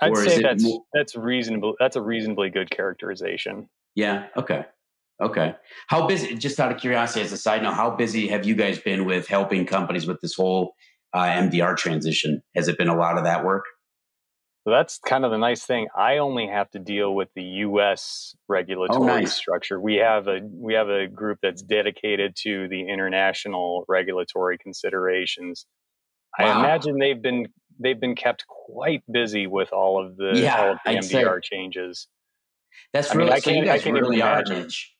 I'd 0.00 0.10
or 0.10 0.24
say 0.24 0.40
that's 0.40 0.62
more- 0.62 0.84
that's 0.94 1.16
reasonable. 1.16 1.74
That's 1.78 1.96
a 1.96 2.02
reasonably 2.02 2.50
good 2.50 2.70
characterization. 2.70 3.68
Yeah. 3.94 4.28
Okay. 4.36 4.64
Okay. 5.20 5.54
How 5.88 6.06
busy? 6.06 6.36
Just 6.36 6.60
out 6.60 6.70
of 6.70 6.78
curiosity, 6.78 7.22
as 7.22 7.32
a 7.32 7.36
side 7.36 7.62
note, 7.62 7.74
how 7.74 7.90
busy 7.90 8.28
have 8.28 8.46
you 8.46 8.54
guys 8.54 8.78
been 8.78 9.04
with 9.04 9.26
helping 9.26 9.66
companies 9.66 10.06
with 10.06 10.20
this 10.20 10.34
whole 10.34 10.74
uh, 11.12 11.24
MDR 11.24 11.76
transition? 11.76 12.42
Has 12.54 12.68
it 12.68 12.78
been 12.78 12.88
a 12.88 12.96
lot 12.96 13.18
of 13.18 13.24
that 13.24 13.44
work? 13.44 13.64
So 14.64 14.72
that's 14.72 14.98
kind 14.98 15.24
of 15.24 15.30
the 15.30 15.38
nice 15.38 15.64
thing. 15.64 15.88
I 15.96 16.18
only 16.18 16.46
have 16.46 16.70
to 16.72 16.78
deal 16.78 17.14
with 17.14 17.28
the 17.34 17.42
U.S. 17.42 18.36
regulatory 18.48 19.00
oh, 19.00 19.06
nice. 19.06 19.32
structure. 19.34 19.80
We 19.80 19.96
have 19.96 20.28
a 20.28 20.40
we 20.44 20.74
have 20.74 20.88
a 20.88 21.06
group 21.06 21.38
that's 21.42 21.62
dedicated 21.62 22.36
to 22.42 22.68
the 22.68 22.82
international 22.82 23.84
regulatory 23.88 24.58
considerations. 24.58 25.64
Wow. 26.38 26.46
I 26.46 26.58
imagine 26.58 26.98
they've 26.98 27.20
been 27.20 27.46
they've 27.80 27.98
been 27.98 28.14
kept 28.14 28.44
quite 28.46 29.02
busy 29.10 29.46
with 29.46 29.72
all 29.72 30.04
of 30.04 30.16
the 30.16 30.32
yeah, 30.34 30.60
all 30.60 30.72
of 30.72 30.78
the 30.84 30.90
I'd 30.90 30.98
MDR 30.98 31.42
say. 31.42 31.48
changes. 31.50 32.06
That's 32.92 33.14
really 33.14 33.30
I, 33.30 33.34
mean, 33.36 33.36
I 33.36 33.40
can, 33.40 33.68
I 33.70 33.78
can 33.78 33.94
really 33.94 34.20
are 34.20 34.42
niche. 34.42 34.92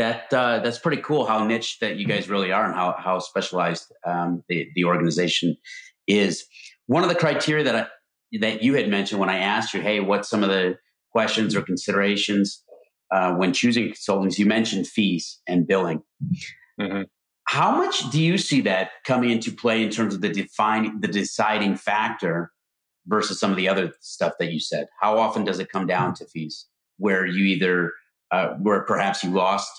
That 0.00 0.32
uh, 0.32 0.60
that's 0.60 0.78
pretty 0.78 1.02
cool. 1.02 1.26
How 1.26 1.44
niche 1.44 1.76
that 1.80 1.96
you 1.96 2.06
guys 2.06 2.26
really 2.30 2.52
are, 2.52 2.64
and 2.64 2.74
how 2.74 2.94
how 2.98 3.18
specialized 3.18 3.92
um, 4.06 4.42
the 4.48 4.66
the 4.74 4.84
organization 4.84 5.58
is. 6.06 6.46
One 6.86 7.02
of 7.02 7.10
the 7.10 7.14
criteria 7.14 7.64
that 7.64 7.76
I, 7.76 7.86
that 8.40 8.62
you 8.62 8.72
had 8.76 8.88
mentioned 8.88 9.20
when 9.20 9.28
I 9.28 9.40
asked 9.40 9.74
you, 9.74 9.82
hey, 9.82 10.00
what's 10.00 10.30
some 10.30 10.42
of 10.42 10.48
the 10.48 10.78
questions 11.12 11.54
or 11.54 11.60
considerations 11.60 12.64
uh, 13.10 13.34
when 13.34 13.52
choosing 13.52 13.88
consultants? 13.88 14.38
You 14.38 14.46
mentioned 14.46 14.86
fees 14.86 15.38
and 15.46 15.66
billing. 15.66 16.02
Mm-hmm. 16.80 17.02
How 17.44 17.76
much 17.76 18.10
do 18.10 18.22
you 18.22 18.38
see 18.38 18.62
that 18.62 18.92
coming 19.04 19.28
into 19.28 19.52
play 19.52 19.82
in 19.82 19.90
terms 19.90 20.14
of 20.14 20.22
the 20.22 20.30
defining, 20.30 21.00
the 21.00 21.08
deciding 21.08 21.76
factor 21.76 22.52
versus 23.06 23.38
some 23.38 23.50
of 23.50 23.58
the 23.58 23.68
other 23.68 23.92
stuff 24.00 24.32
that 24.38 24.50
you 24.50 24.60
said? 24.60 24.86
How 24.98 25.18
often 25.18 25.44
does 25.44 25.58
it 25.58 25.70
come 25.70 25.86
down 25.86 26.14
to 26.14 26.24
fees, 26.24 26.66
where 26.96 27.26
you 27.26 27.44
either 27.44 27.92
uh, 28.30 28.54
where 28.62 28.80
perhaps 28.84 29.22
you 29.22 29.30
lost 29.30 29.70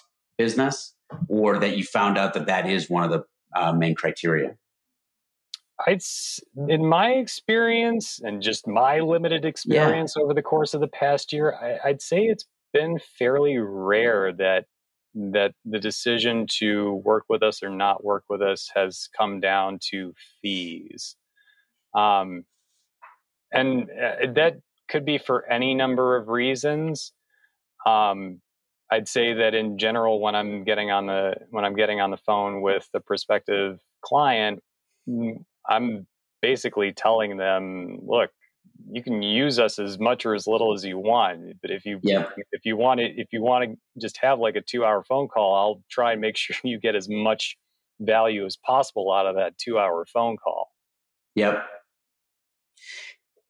business 0.42 0.96
or 1.28 1.60
that 1.60 1.78
you 1.78 1.84
found 1.84 2.18
out 2.18 2.34
that 2.34 2.48
that 2.48 2.68
is 2.68 2.90
one 2.90 3.04
of 3.04 3.12
the 3.12 3.24
uh, 3.56 3.74
main 3.74 3.94
criteria? 3.94 4.56
I'd, 5.88 6.02
in 6.68 6.86
my 6.86 7.10
experience 7.12 8.20
and 8.24 8.42
just 8.42 8.68
my 8.68 9.00
limited 9.00 9.46
experience 9.46 10.14
yeah. 10.16 10.24
over 10.24 10.34
the 10.34 10.42
course 10.42 10.74
of 10.74 10.82
the 10.82 10.88
past 10.88 11.34
year, 11.34 11.56
I, 11.56 11.90
I'd 11.90 12.02
say 12.02 12.22
it's 12.24 12.46
been 12.74 13.00
fairly 13.20 13.58
rare 13.58 14.32
that 14.34 14.66
that 15.14 15.52
the 15.66 15.80
decision 15.80 16.46
to 16.60 16.94
work 17.04 17.26
with 17.28 17.44
us 17.44 17.62
or 17.62 17.70
not 17.70 18.02
work 18.02 18.24
with 18.30 18.42
us 18.42 18.70
has 18.74 19.10
come 19.18 19.42
down 19.42 19.78
to 19.92 20.14
fees. 20.42 21.18
Um, 21.94 22.46
and 23.52 23.90
uh, 23.90 24.32
that 24.36 24.62
could 24.88 25.04
be 25.04 25.18
for 25.18 25.46
any 25.52 25.76
number 25.76 26.16
of 26.16 26.30
reasons. 26.30 27.12
Um, 27.86 28.40
I'd 28.92 29.08
say 29.08 29.34
that 29.34 29.54
in 29.54 29.78
general, 29.78 30.20
when 30.20 30.36
I'm 30.36 30.64
getting 30.66 30.92
on 30.92 31.06
the 31.06 31.36
when 31.50 31.64
I'm 31.64 31.76
getting 31.76 32.02
on 32.02 32.12
the 32.12 32.18
phone 32.18 32.62
with 32.62 32.90
the 32.94 33.00
prospective 33.00 33.80
client, 34.02 34.62
I'm 35.68 36.08
basically 36.42 36.92
telling 36.92 37.38
them, 37.38 38.00
look, 38.06 38.32
you 38.92 39.02
can 39.02 39.22
use 39.22 39.60
us 39.60 39.80
as 39.80 39.98
much 39.98 40.26
or 40.26 40.36
as 40.36 40.48
little 40.48 40.74
as 40.74 40.84
you 40.84 40.98
want. 40.98 41.62
But 41.62 41.72
if 41.72 41.86
you 41.86 42.00
yeah. 42.04 42.30
if 42.52 42.66
you 42.66 42.76
want 42.76 43.00
it, 43.00 43.14
if 43.16 43.28
you 43.32 43.42
want 43.42 43.72
to 43.72 43.78
just 44.00 44.18
have 44.18 44.40
like 44.40 44.56
a 44.56 44.62
two 44.62 44.84
hour 44.84 45.04
phone 45.04 45.30
call, 45.30 45.56
I'll 45.56 45.84
try 45.90 46.12
and 46.12 46.22
make 46.22 46.36
sure 46.38 46.58
you 46.64 46.80
get 46.80 46.96
as 46.96 47.08
much 47.08 47.58
value 48.02 48.46
as 48.46 48.58
possible 48.58 49.12
out 49.14 49.26
of 49.26 49.36
that 49.36 49.58
two 49.58 49.80
hour 49.80 50.06
phone 50.06 50.36
call. 50.38 50.70
Yep. 51.36 51.64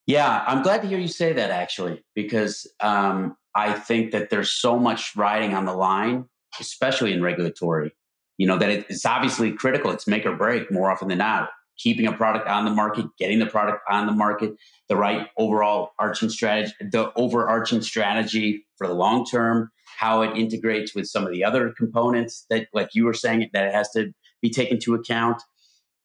Yeah, 0.06 0.44
I'm 0.46 0.62
glad 0.62 0.82
to 0.82 0.88
hear 0.88 1.00
you 1.00 1.08
say 1.08 1.34
that 1.34 1.52
actually, 1.52 2.04
because 2.16 2.72
um, 2.80 3.38
I 3.56 3.74
think 3.74 4.12
that 4.12 4.30
there's 4.30 4.52
so 4.52 4.80
much 4.80 5.16
riding 5.16 5.54
on 5.54 5.66
the 5.66 5.74
line, 5.74 6.26
especially 6.60 7.14
in 7.14 7.22
regulatory. 7.22 7.92
You 8.38 8.48
know 8.48 8.58
that 8.58 8.70
it's 8.70 9.06
obviously 9.06 9.52
critical. 9.52 9.92
It's 9.92 10.08
make 10.08 10.26
or 10.26 10.36
break 10.36 10.72
more 10.72 10.90
often 10.90 11.10
than 11.10 11.20
not 11.20 11.50
keeping 11.78 12.06
a 12.06 12.14
product 12.14 12.48
on 12.48 12.66
the 12.66 12.72
market, 12.72 13.06
getting 13.18 13.40
the 13.40 13.46
product 13.46 13.82
on 13.90 14.06
the 14.06 14.12
market, 14.12 14.54
the 14.88 14.96
right 14.96 15.28
overall 15.38 15.92
arching 16.00 16.30
strategy, 16.30 16.74
the 16.80 17.12
overarching 17.16 17.82
strategy 17.82 18.66
for 18.78 18.88
the 18.88 18.94
long 18.94 19.26
term, 19.26 19.72
how 19.98 20.22
it 20.22 20.38
integrates 20.38 20.94
with 20.94 21.08
some 21.08 21.26
of 21.26 21.32
the 21.32 21.44
other 21.44 21.74
components 21.78 22.46
that, 22.50 22.68
like 22.74 22.90
you 22.94 23.06
were 23.06 23.14
saying, 23.14 23.50
that 23.54 23.66
it 23.66 23.74
has 23.74 23.90
to 23.92 24.12
be 24.42 24.50
taken 24.50 24.76
into 24.76 24.94
account. 24.94 25.42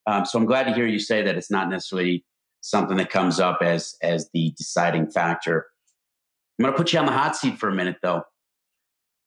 Um, 0.06 0.24
so 0.24 0.38
I'm 0.38 0.46
glad 0.46 0.64
to 0.64 0.74
hear 0.74 0.86
you 0.86 0.98
say 0.98 1.22
that 1.22 1.36
it's 1.36 1.50
not 1.50 1.68
necessarily 1.68 2.24
something 2.60 2.96
that 2.96 3.10
comes 3.10 3.38
up 3.38 3.58
as 3.62 3.94
as 4.02 4.30
the 4.32 4.52
deciding 4.56 5.10
factor. 5.10 5.66
I'm 6.58 6.64
going 6.64 6.72
to 6.72 6.76
put 6.76 6.92
you 6.92 6.98
on 6.98 7.06
the 7.06 7.12
hot 7.12 7.36
seat 7.36 7.58
for 7.58 7.68
a 7.68 7.74
minute, 7.74 7.96
though. 8.02 8.22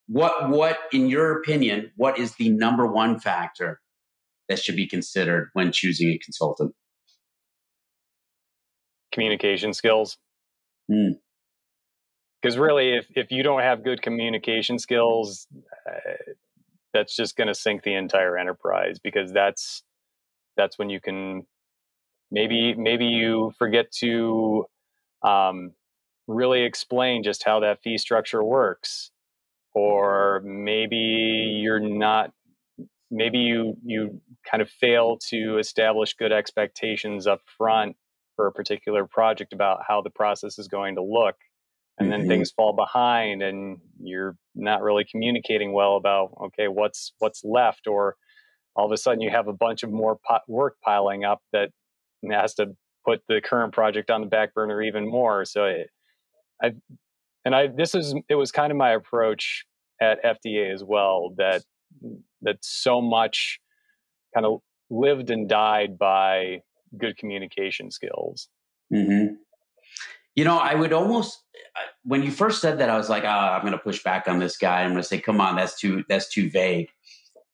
What 0.08 0.50
what, 0.50 0.78
in 0.92 1.08
your 1.08 1.38
opinion, 1.38 1.92
what 1.96 2.18
is 2.18 2.34
the 2.34 2.50
number 2.50 2.86
one 2.86 3.20
factor 3.20 3.80
that 4.48 4.58
should 4.58 4.74
be 4.74 4.88
considered 4.88 5.50
when 5.52 5.70
choosing 5.70 6.08
a 6.08 6.18
consultant? 6.18 6.74
Communication 9.12 9.72
skills. 9.72 10.18
Because 10.88 12.56
mm. 12.56 12.60
really, 12.60 12.96
if, 12.96 13.06
if 13.14 13.30
you 13.30 13.44
don't 13.44 13.60
have 13.60 13.84
good 13.84 14.02
communication 14.02 14.80
skills, 14.80 15.46
uh, 15.88 16.32
that's 16.92 17.14
just 17.14 17.36
going 17.36 17.48
to 17.48 17.54
sink 17.54 17.84
the 17.84 17.94
entire 17.94 18.36
enterprise 18.36 18.98
because 18.98 19.32
that's 19.32 19.84
that's 20.56 20.76
when 20.76 20.90
you 20.90 21.00
can 21.00 21.46
maybe 22.30 22.74
maybe 22.74 23.06
you 23.06 23.52
forget 23.58 23.92
to 23.92 24.64
um, 25.22 25.72
really 26.30 26.62
explain 26.62 27.22
just 27.22 27.44
how 27.44 27.60
that 27.60 27.82
fee 27.82 27.98
structure 27.98 28.42
works 28.42 29.10
or 29.74 30.40
maybe 30.44 30.96
you're 31.62 31.80
not 31.80 32.32
maybe 33.10 33.38
you 33.38 33.76
you 33.84 34.20
kind 34.48 34.62
of 34.62 34.70
fail 34.70 35.18
to 35.28 35.58
establish 35.58 36.14
good 36.14 36.32
expectations 36.32 37.26
up 37.26 37.40
front 37.58 37.96
for 38.36 38.46
a 38.46 38.52
particular 38.52 39.06
project 39.06 39.52
about 39.52 39.80
how 39.86 40.00
the 40.00 40.10
process 40.10 40.58
is 40.58 40.68
going 40.68 40.94
to 40.94 41.02
look 41.02 41.36
and 41.98 42.10
then 42.10 42.20
mm-hmm. 42.20 42.28
things 42.28 42.50
fall 42.50 42.72
behind 42.72 43.42
and 43.42 43.78
you're 44.00 44.36
not 44.54 44.82
really 44.82 45.04
communicating 45.04 45.72
well 45.72 45.96
about 45.96 46.30
okay 46.42 46.68
what's 46.68 47.12
what's 47.18 47.42
left? 47.44 47.86
or 47.86 48.16
all 48.76 48.86
of 48.86 48.92
a 48.92 48.96
sudden 48.96 49.20
you 49.20 49.30
have 49.30 49.48
a 49.48 49.52
bunch 49.52 49.82
of 49.82 49.90
more 49.90 50.18
po- 50.26 50.38
work 50.46 50.76
piling 50.82 51.24
up 51.24 51.42
that 51.52 51.70
has 52.30 52.54
to 52.54 52.76
put 53.04 53.22
the 53.28 53.40
current 53.42 53.72
project 53.72 54.10
on 54.10 54.20
the 54.20 54.26
back 54.26 54.54
burner 54.54 54.82
even 54.82 55.08
more. 55.08 55.44
So 55.44 55.64
it, 55.64 55.90
i 56.62 56.72
and 57.44 57.54
i 57.54 57.66
this 57.66 57.94
is 57.94 58.14
it 58.28 58.34
was 58.34 58.52
kind 58.52 58.70
of 58.70 58.78
my 58.78 58.92
approach 58.92 59.64
at 60.00 60.22
fda 60.22 60.72
as 60.72 60.82
well 60.84 61.34
that 61.36 61.62
that 62.42 62.56
so 62.62 63.00
much 63.00 63.60
kind 64.34 64.46
of 64.46 64.60
lived 64.90 65.30
and 65.30 65.48
died 65.48 65.98
by 65.98 66.62
good 66.96 67.16
communication 67.16 67.90
skills. 67.90 68.48
Mm-hmm. 68.92 69.34
You 70.34 70.44
know, 70.44 70.58
I 70.58 70.74
would 70.74 70.92
almost 70.92 71.42
when 72.04 72.22
you 72.22 72.30
first 72.30 72.60
said 72.60 72.78
that, 72.78 72.88
I 72.88 72.96
was 72.96 73.08
like, 73.08 73.24
oh, 73.24 73.28
I'm 73.28 73.60
going 73.62 73.72
to 73.72 73.78
push 73.78 74.02
back 74.02 74.28
on 74.28 74.38
this 74.38 74.56
guy. 74.56 74.82
I'm 74.82 74.90
going 74.90 75.02
to 75.02 75.08
say, 75.08 75.20
come 75.20 75.40
on, 75.40 75.56
that's 75.56 75.78
too 75.78 76.04
that's 76.08 76.28
too 76.28 76.50
vague. 76.50 76.88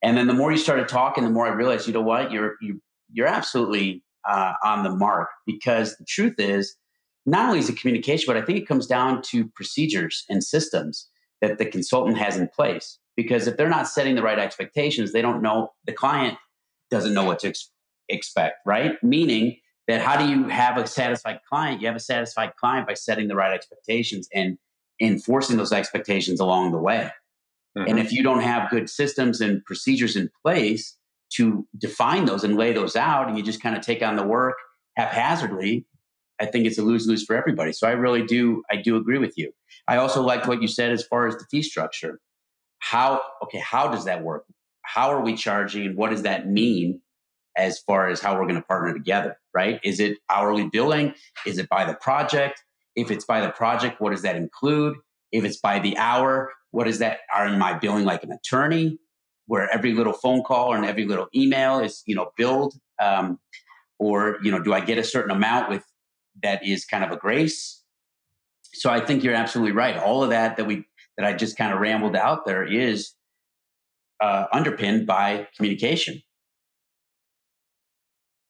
And 0.02 0.16
then 0.16 0.26
the 0.26 0.34
more 0.34 0.52
you 0.52 0.58
started 0.58 0.88
talking, 0.88 1.24
the 1.24 1.30
more 1.30 1.46
I 1.46 1.52
realized, 1.52 1.86
you 1.86 1.92
know 1.92 2.02
what, 2.02 2.30
you're 2.30 2.54
you, 2.60 2.74
are 2.74 2.78
you're 3.12 3.26
absolutely 3.26 4.04
uh, 4.28 4.54
on 4.62 4.84
the 4.84 4.90
mark 4.90 5.28
because 5.46 5.96
the 5.96 6.04
truth 6.04 6.34
is, 6.38 6.76
not 7.26 7.48
only 7.48 7.58
is 7.58 7.68
it 7.68 7.78
communication, 7.78 8.24
but 8.26 8.36
I 8.36 8.42
think 8.44 8.58
it 8.58 8.68
comes 8.68 8.86
down 8.86 9.20
to 9.30 9.48
procedures 9.48 10.24
and 10.28 10.42
systems 10.42 11.08
that 11.42 11.58
the 11.58 11.66
consultant 11.66 12.16
has 12.16 12.36
in 12.36 12.48
place 12.48 12.98
because 13.16 13.46
if 13.46 13.56
they're 13.56 13.68
not 13.68 13.88
setting 13.88 14.14
the 14.14 14.22
right 14.22 14.38
expectations, 14.38 15.12
they 15.12 15.22
don't 15.22 15.42
know 15.42 15.72
the 15.84 15.92
client 15.92 16.38
doesn't 16.90 17.14
know 17.14 17.24
what 17.24 17.40
to 17.40 17.48
ex- 17.48 17.70
expect, 18.08 18.58
right? 18.64 19.02
Meaning 19.02 19.58
that 19.88 20.00
how 20.00 20.16
do 20.16 20.28
you 20.28 20.48
have 20.48 20.76
a 20.76 20.86
satisfied 20.86 21.40
client? 21.48 21.80
You 21.80 21.88
have 21.88 21.96
a 21.96 22.00
satisfied 22.00 22.54
client 22.56 22.86
by 22.86 22.94
setting 22.94 23.28
the 23.28 23.36
right 23.36 23.52
expectations 23.52 24.28
and 24.32 24.58
enforcing 25.00 25.56
those 25.56 25.72
expectations 25.72 26.40
along 26.40 26.72
the 26.72 26.78
way. 26.78 27.10
Mm-hmm. 27.76 27.88
And 27.88 27.98
if 27.98 28.12
you 28.12 28.22
don't 28.22 28.40
have 28.40 28.70
good 28.70 28.88
systems 28.88 29.40
and 29.40 29.64
procedures 29.64 30.16
in 30.16 30.30
place 30.44 30.96
to 31.34 31.66
define 31.76 32.24
those 32.24 32.44
and 32.44 32.56
lay 32.56 32.72
those 32.72 32.96
out, 32.96 33.28
and 33.28 33.36
you 33.36 33.42
just 33.42 33.60
kind 33.60 33.76
of 33.76 33.82
take 33.82 34.02
on 34.02 34.16
the 34.16 34.26
work 34.26 34.56
haphazardly, 34.96 35.86
I 36.40 36.46
think 36.46 36.66
it's 36.66 36.78
a 36.78 36.82
lose 36.82 37.06
lose 37.06 37.24
for 37.24 37.36
everybody. 37.36 37.72
So 37.72 37.86
I 37.86 37.92
really 37.92 38.24
do 38.24 38.62
I 38.70 38.76
do 38.76 38.96
agree 38.96 39.18
with 39.18 39.36
you. 39.36 39.52
I 39.88 39.96
also 39.96 40.22
liked 40.22 40.46
what 40.46 40.62
you 40.62 40.68
said 40.68 40.92
as 40.92 41.04
far 41.04 41.26
as 41.26 41.36
the 41.36 41.44
fee 41.50 41.62
structure. 41.62 42.20
How 42.78 43.22
okay 43.44 43.58
how 43.58 43.88
does 43.88 44.04
that 44.04 44.22
work? 44.22 44.44
How 44.82 45.10
are 45.10 45.22
we 45.22 45.34
charging 45.34 45.86
and 45.86 45.96
what 45.96 46.10
does 46.10 46.22
that 46.22 46.48
mean 46.48 47.00
as 47.56 47.78
far 47.78 48.08
as 48.08 48.20
how 48.20 48.34
we're 48.34 48.46
going 48.46 48.56
to 48.56 48.62
partner 48.62 48.92
together 48.92 49.38
right? 49.54 49.80
Is 49.82 50.00
it 50.00 50.18
hourly 50.28 50.68
billing? 50.68 51.14
Is 51.46 51.58
it 51.58 51.68
by 51.68 51.84
the 51.84 51.94
project? 51.94 52.62
If 52.94 53.10
it's 53.10 53.24
by 53.24 53.40
the 53.40 53.50
project 53.50 54.00
what 54.00 54.10
does 54.10 54.22
that 54.22 54.36
include? 54.36 54.96
If 55.32 55.44
it's 55.44 55.58
by 55.58 55.78
the 55.78 55.96
hour 55.96 56.52
what 56.70 56.86
is 56.86 56.98
that 56.98 57.20
are 57.34 57.48
my 57.56 57.72
billing 57.72 58.04
like 58.04 58.22
an 58.22 58.32
attorney 58.32 58.98
where 59.46 59.72
every 59.72 59.94
little 59.94 60.12
phone 60.12 60.42
call 60.42 60.74
and 60.74 60.84
every 60.84 61.06
little 61.06 61.28
email 61.34 61.78
is 61.78 62.02
you 62.06 62.14
know 62.14 62.30
billed 62.36 62.74
um, 63.00 63.38
or 63.98 64.36
you 64.42 64.50
know 64.50 64.62
do 64.62 64.74
i 64.74 64.80
get 64.80 64.98
a 64.98 65.04
certain 65.04 65.30
amount 65.30 65.70
with 65.70 65.84
that 66.42 66.64
is 66.66 66.84
kind 66.84 67.04
of 67.04 67.10
a 67.10 67.16
grace 67.16 67.82
so 68.72 68.90
i 68.90 69.00
think 69.00 69.22
you're 69.22 69.34
absolutely 69.34 69.72
right 69.72 69.96
all 69.96 70.22
of 70.22 70.30
that 70.30 70.56
that 70.56 70.66
we 70.66 70.84
that 71.16 71.26
I 71.26 71.32
just 71.32 71.56
kind 71.56 71.72
of 71.72 71.80
rambled 71.80 72.16
out 72.16 72.44
there 72.46 72.64
is 72.64 73.12
uh, 74.20 74.46
underpinned 74.52 75.06
by 75.06 75.48
communication. 75.56 76.22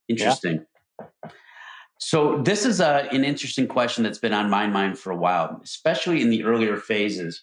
Interesting. 0.09 0.65
Yeah. 1.01 1.31
So 1.99 2.43
this 2.43 2.67
is 2.67 2.81
a, 2.81 2.87
uh, 2.87 3.09
an 3.11 3.25
interesting 3.25 3.67
question 3.67 4.05
that's 4.05 4.19
been 4.19 4.35
on 4.35 4.51
my 4.51 4.67
mind 4.67 4.99
for 4.99 5.11
a 5.11 5.17
while, 5.17 5.61
especially 5.65 6.21
in 6.21 6.31
the 6.31 6.45
earlier 6.45 6.77
phases 6.77 7.43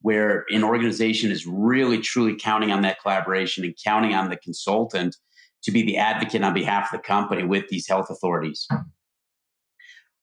where 0.00 0.44
an 0.50 0.64
organization 0.64 1.30
is 1.30 1.46
really 1.46 1.98
truly 1.98 2.34
counting 2.36 2.72
on 2.72 2.82
that 2.82 3.00
collaboration 3.00 3.64
and 3.64 3.74
counting 3.84 4.14
on 4.14 4.30
the 4.30 4.36
consultant 4.36 5.16
to 5.62 5.70
be 5.70 5.82
the 5.82 5.96
advocate 5.96 6.42
on 6.42 6.54
behalf 6.54 6.92
of 6.92 7.00
the 7.00 7.06
company 7.06 7.44
with 7.44 7.68
these 7.68 7.86
health 7.86 8.10
authorities. 8.10 8.66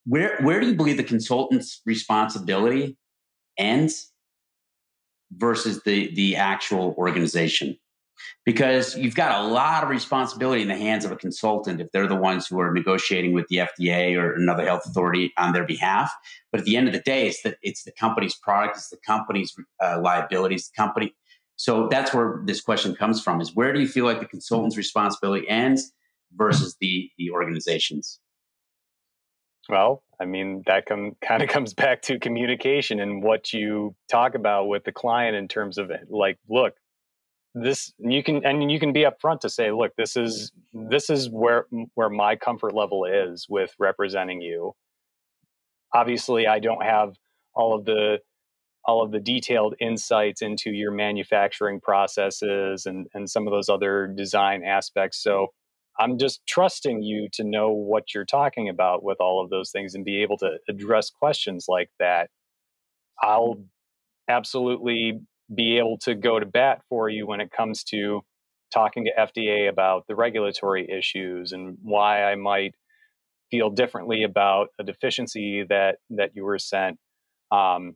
Where, 0.06 0.38
where 0.42 0.60
do 0.60 0.68
you 0.68 0.76
believe 0.76 0.98
the 0.98 1.04
consultant's 1.04 1.82
responsibility 1.86 2.98
ends 3.58 4.12
versus 5.32 5.82
the 5.84 6.14
the 6.16 6.36
actual 6.36 6.96
organization 6.98 7.78
because 8.46 8.96
you've 8.98 9.16
got 9.16 9.44
a 9.44 9.48
lot 9.48 9.84
of 9.84 9.90
responsibility 9.90 10.62
in 10.62 10.68
the 10.68 10.76
hands 10.76 11.06
of 11.06 11.12
a 11.12 11.16
consultant 11.16 11.80
if 11.80 11.92
they're 11.92 12.08
the 12.08 12.16
ones 12.16 12.48
who 12.48 12.60
are 12.60 12.74
negotiating 12.74 13.34
with 13.34 13.48
the 13.48 13.58
FDA 13.58 14.18
or 14.18 14.34
another 14.34 14.66
health 14.66 14.86
authority 14.86 15.32
on 15.38 15.54
their 15.54 15.66
behalf. 15.66 16.12
But 16.52 16.60
at 16.60 16.66
the 16.66 16.76
end 16.76 16.88
of 16.88 16.94
the 16.94 17.00
day, 17.00 17.28
it's 17.28 17.42
the 17.42 17.56
it's 17.62 17.84
the 17.84 17.92
company's 17.92 18.36
product, 18.36 18.78
it's 18.78 18.90
the 18.90 18.98
company's 19.06 19.54
uh, 19.84 20.00
liabilities, 20.02 20.70
the 20.70 20.82
company. 20.82 21.16
So 21.56 21.88
that's 21.90 22.14
where 22.14 22.42
this 22.46 22.62
question 22.62 22.96
comes 22.96 23.22
from: 23.22 23.42
is 23.42 23.56
where 23.56 23.74
do 23.74 23.80
you 23.80 23.88
feel 23.88 24.06
like 24.06 24.20
the 24.20 24.26
consultant's 24.26 24.78
responsibility 24.78 25.48
ends 25.48 25.92
versus 26.36 26.76
the 26.80 27.10
the 27.18 27.32
organization's? 27.32 28.20
Well, 29.70 30.04
I 30.20 30.26
mean, 30.26 30.64
that 30.66 30.86
come, 30.86 31.16
kind 31.22 31.44
of 31.44 31.50
comes 31.50 31.74
back 31.74 32.02
to 32.04 32.20
communication 32.20 33.00
and 33.00 33.24
what 33.24 33.54
you 33.54 33.96
talk 34.12 34.36
about 34.36 34.68
with 34.68 34.84
the 34.84 34.92
client 34.92 35.36
in 35.36 35.48
terms 35.48 35.78
of 35.78 35.92
like, 36.10 36.38
look, 36.50 36.74
this 37.56 37.94
you 37.98 38.24
can 38.24 38.46
and 38.46 38.72
you 38.72 38.80
can 38.80 38.94
be 38.94 39.06
upfront 39.06 39.40
to 39.40 39.50
say, 39.50 39.72
look, 39.72 39.96
this 39.96 40.16
is 40.16 40.52
this 40.72 41.10
is 41.10 41.30
where 41.30 41.66
where 41.96 42.10
my 42.10 42.36
comfort 42.36 42.76
level 42.76 43.06
is 43.06 43.48
with 43.50 43.74
representing 43.80 44.40
you. 44.40 44.74
Obviously, 45.94 46.46
I 46.46 46.60
don't 46.60 46.84
have 46.84 47.16
all 47.56 47.74
of 47.74 47.86
the 47.86 48.20
all 48.86 49.04
of 49.04 49.12
the 49.12 49.20
detailed 49.20 49.76
insights 49.80 50.42
into 50.44 50.72
your 50.72 50.92
manufacturing 50.92 51.82
processes 51.82 52.86
and, 52.86 53.08
and 53.14 53.30
some 53.30 53.48
of 53.48 53.52
those 53.52 53.68
other 53.68 54.08
design 54.08 54.64
aspects. 54.64 55.22
So 55.22 55.48
I'm 56.00 56.18
just 56.18 56.42
trusting 56.48 57.04
you 57.04 57.28
to 57.34 57.44
know 57.44 57.72
what 57.72 58.14
you're 58.14 58.26
talking 58.26 58.70
about 58.70 59.04
with 59.04 59.18
all 59.20 59.44
of 59.44 59.50
those 59.50 59.70
things 59.70 59.96
and 59.96 60.06
be 60.06 60.22
able 60.22 60.38
to 60.38 60.58
address 60.70 61.10
questions 61.10 61.66
like 61.68 61.90
that. 62.00 62.30
I'll 63.22 63.62
absolutely 64.30 65.20
be 65.54 65.78
able 65.78 65.98
to 65.98 66.16
go 66.16 66.40
to 66.40 66.46
bat 66.46 66.82
for 66.88 67.10
you 67.10 67.28
when 67.28 67.42
it 67.42 67.52
comes 67.52 67.84
to 67.84 68.22
talking 68.74 69.06
to 69.06 69.12
FDA 69.20 69.68
about 69.68 70.06
the 70.08 70.16
regulatory 70.16 70.88
issues 70.90 71.52
and 71.52 71.78
why 71.82 72.24
I 72.24 72.36
might 72.36 72.76
feel 73.52 73.70
differently 73.70 74.24
about 74.24 74.68
a 74.80 74.84
deficiency 74.84 75.66
that 75.68 75.98
that 76.12 76.32
you 76.34 76.46
were 76.46 76.60
sent 76.60 76.98
um, 77.52 77.96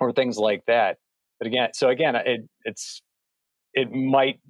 or 0.00 0.12
things 0.12 0.38
like 0.38 0.62
that. 0.66 0.96
But 1.38 1.46
again, 1.46 1.68
so 1.74 1.88
again, 1.88 2.16
it, 2.16 2.48
it's 2.64 3.02
it 3.74 3.92
might 3.92 4.40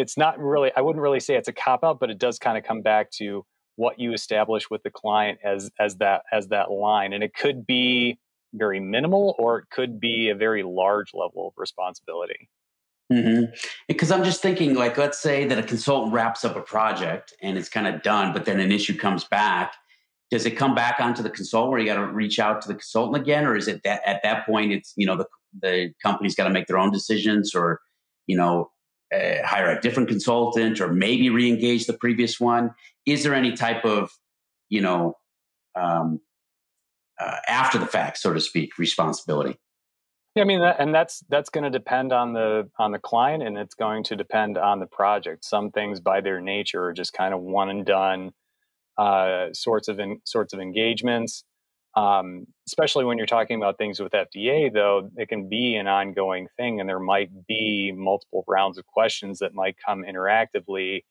it's 0.00 0.16
not 0.16 0.38
really 0.38 0.70
i 0.76 0.80
wouldn't 0.80 1.02
really 1.02 1.20
say 1.20 1.36
it's 1.36 1.48
a 1.48 1.52
cop 1.52 1.84
out 1.84 2.00
but 2.00 2.10
it 2.10 2.18
does 2.18 2.38
kind 2.38 2.56
of 2.56 2.64
come 2.64 2.82
back 2.82 3.10
to 3.10 3.44
what 3.76 3.98
you 3.98 4.12
establish 4.12 4.68
with 4.70 4.82
the 4.82 4.90
client 4.90 5.38
as 5.44 5.70
as 5.78 5.96
that 5.96 6.22
as 6.32 6.48
that 6.48 6.70
line 6.70 7.12
and 7.12 7.22
it 7.22 7.34
could 7.34 7.66
be 7.66 8.18
very 8.54 8.80
minimal 8.80 9.34
or 9.38 9.58
it 9.58 9.64
could 9.70 10.00
be 10.00 10.28
a 10.28 10.34
very 10.34 10.62
large 10.62 11.12
level 11.14 11.48
of 11.48 11.54
responsibility 11.56 12.48
because 13.88 14.08
mm-hmm. 14.08 14.12
i'm 14.12 14.24
just 14.24 14.42
thinking 14.42 14.74
like 14.74 14.96
let's 14.98 15.20
say 15.20 15.46
that 15.46 15.58
a 15.58 15.62
consultant 15.62 16.12
wraps 16.12 16.44
up 16.44 16.56
a 16.56 16.60
project 16.60 17.32
and 17.42 17.56
it's 17.56 17.68
kind 17.68 17.86
of 17.86 18.02
done 18.02 18.32
but 18.32 18.44
then 18.44 18.58
an 18.58 18.72
issue 18.72 18.96
comes 18.96 19.24
back 19.24 19.74
does 20.30 20.46
it 20.46 20.52
come 20.52 20.74
back 20.74 21.00
onto 21.00 21.22
the 21.22 21.30
consultant 21.30 21.70
where 21.70 21.80
you 21.80 21.86
got 21.86 21.96
to 21.96 22.06
reach 22.12 22.38
out 22.38 22.60
to 22.62 22.68
the 22.68 22.74
consultant 22.74 23.20
again 23.20 23.44
or 23.44 23.56
is 23.56 23.68
it 23.68 23.82
that 23.84 24.00
at 24.06 24.20
that 24.22 24.46
point 24.46 24.72
it's 24.72 24.92
you 24.96 25.06
know 25.06 25.16
the, 25.16 25.26
the 25.62 25.92
company's 26.02 26.34
got 26.34 26.44
to 26.44 26.50
make 26.50 26.66
their 26.66 26.78
own 26.78 26.90
decisions 26.90 27.54
or 27.54 27.80
you 28.26 28.36
know 28.36 28.70
uh, 29.14 29.44
hire 29.44 29.70
a 29.70 29.80
different 29.80 30.08
consultant 30.08 30.80
or 30.80 30.92
maybe 30.92 31.30
re-engage 31.30 31.86
the 31.86 31.92
previous 31.92 32.38
one 32.38 32.70
is 33.06 33.22
there 33.22 33.34
any 33.34 33.52
type 33.52 33.84
of 33.84 34.10
you 34.68 34.80
know 34.80 35.14
um, 35.74 36.20
uh, 37.20 37.36
after 37.46 37.78
the 37.78 37.86
fact 37.86 38.18
so 38.18 38.32
to 38.32 38.40
speak 38.40 38.78
responsibility 38.78 39.58
yeah, 40.36 40.42
I 40.42 40.46
mean, 40.46 40.60
that, 40.60 40.76
and 40.78 40.94
that's 40.94 41.24
that's 41.28 41.50
going 41.50 41.64
to 41.64 41.70
depend 41.70 42.12
on 42.12 42.34
the 42.34 42.70
on 42.78 42.92
the 42.92 43.00
client, 43.00 43.42
and 43.42 43.58
it's 43.58 43.74
going 43.74 44.04
to 44.04 44.16
depend 44.16 44.56
on 44.56 44.78
the 44.78 44.86
project. 44.86 45.44
Some 45.44 45.72
things, 45.72 45.98
by 45.98 46.20
their 46.20 46.40
nature, 46.40 46.84
are 46.84 46.92
just 46.92 47.12
kind 47.12 47.34
of 47.34 47.40
one 47.40 47.68
and 47.68 47.84
done 47.84 48.30
uh, 48.96 49.48
sorts 49.52 49.88
of 49.88 49.98
in, 49.98 50.20
sorts 50.24 50.52
of 50.52 50.60
engagements. 50.60 51.44
Um, 51.96 52.46
especially 52.68 53.04
when 53.04 53.18
you're 53.18 53.26
talking 53.26 53.56
about 53.56 53.76
things 53.76 53.98
with 53.98 54.12
FDA, 54.12 54.72
though, 54.72 55.10
it 55.16 55.28
can 55.28 55.48
be 55.48 55.74
an 55.74 55.88
ongoing 55.88 56.46
thing, 56.56 56.78
and 56.78 56.88
there 56.88 57.00
might 57.00 57.46
be 57.46 57.92
multiple 57.92 58.44
rounds 58.46 58.78
of 58.78 58.86
questions 58.86 59.40
that 59.40 59.54
might 59.54 59.76
come 59.84 60.04
interactively. 60.04 61.02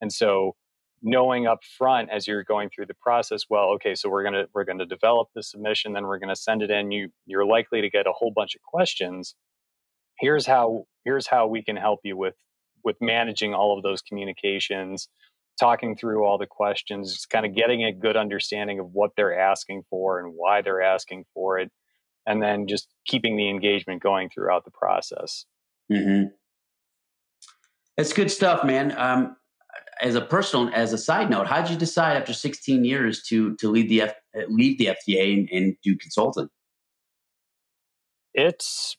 And 0.00 0.12
so, 0.12 0.54
knowing 1.02 1.46
up 1.46 1.64
front 1.64 2.10
as 2.10 2.26
you're 2.26 2.44
going 2.44 2.68
through 2.68 2.86
the 2.86 2.94
process, 2.94 3.44
well, 3.48 3.70
okay, 3.70 3.94
so 3.94 4.10
we're 4.10 4.24
gonna 4.24 4.46
we're 4.54 4.64
gonna 4.64 4.86
develop 4.86 5.28
the 5.34 5.42
submission, 5.42 5.94
then 5.94 6.04
we're 6.06 6.18
gonna 6.18 6.36
send 6.36 6.62
it 6.62 6.70
in. 6.70 6.90
You 6.90 7.08
you're 7.24 7.46
likely 7.46 7.80
to 7.80 7.88
get 7.90 8.06
a 8.06 8.12
whole 8.12 8.30
bunch 8.30 8.54
of 8.54 8.62
questions. 8.62 9.34
Here's 10.18 10.46
how 10.46 10.84
here's 11.04 11.26
how 11.26 11.46
we 11.46 11.62
can 11.62 11.76
help 11.76 12.00
you 12.04 12.16
with 12.16 12.34
with 12.84 12.96
managing 13.00 13.54
all 13.54 13.76
of 13.76 13.82
those 13.82 14.02
communications 14.02 15.08
talking 15.58 15.96
through 15.96 16.24
all 16.24 16.38
the 16.38 16.46
questions, 16.46 17.12
just 17.12 17.30
kind 17.30 17.46
of 17.46 17.54
getting 17.54 17.84
a 17.84 17.92
good 17.92 18.16
understanding 18.16 18.78
of 18.78 18.90
what 18.92 19.10
they're 19.16 19.38
asking 19.38 19.82
for 19.88 20.20
and 20.20 20.32
why 20.34 20.62
they're 20.62 20.82
asking 20.82 21.24
for 21.34 21.58
it, 21.58 21.70
and 22.26 22.42
then 22.42 22.66
just 22.66 22.88
keeping 23.06 23.36
the 23.36 23.48
engagement 23.48 24.02
going 24.02 24.28
throughout 24.28 24.64
the 24.64 24.70
process. 24.70 25.44
Mm-hmm. 25.92 26.28
It's 27.96 28.12
good 28.12 28.30
stuff, 28.30 28.64
man. 28.64 28.96
Um, 28.96 29.36
as 30.00 30.14
a 30.14 30.20
personal, 30.20 30.70
as 30.74 30.92
a 30.92 30.98
side 30.98 31.30
note, 31.30 31.46
how 31.46 31.62
did 31.62 31.70
you 31.70 31.76
decide 31.76 32.16
after 32.16 32.32
16 32.32 32.84
years 32.84 33.22
to 33.24 33.56
to 33.56 33.70
leave 33.70 33.88
the 33.88 34.02
F, 34.02 34.14
leave 34.48 34.78
the 34.78 34.86
FDA 34.86 35.32
and, 35.38 35.48
and 35.50 35.76
do 35.82 35.96
consulting? 35.96 36.48
It's 38.34 38.96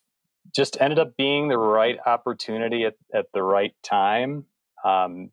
just 0.56 0.80
ended 0.80 0.98
up 0.98 1.16
being 1.16 1.48
the 1.48 1.58
right 1.58 1.98
opportunity 2.04 2.84
at, 2.84 2.94
at 3.14 3.26
the 3.32 3.42
right 3.42 3.74
time. 3.84 4.46
Um, 4.84 5.30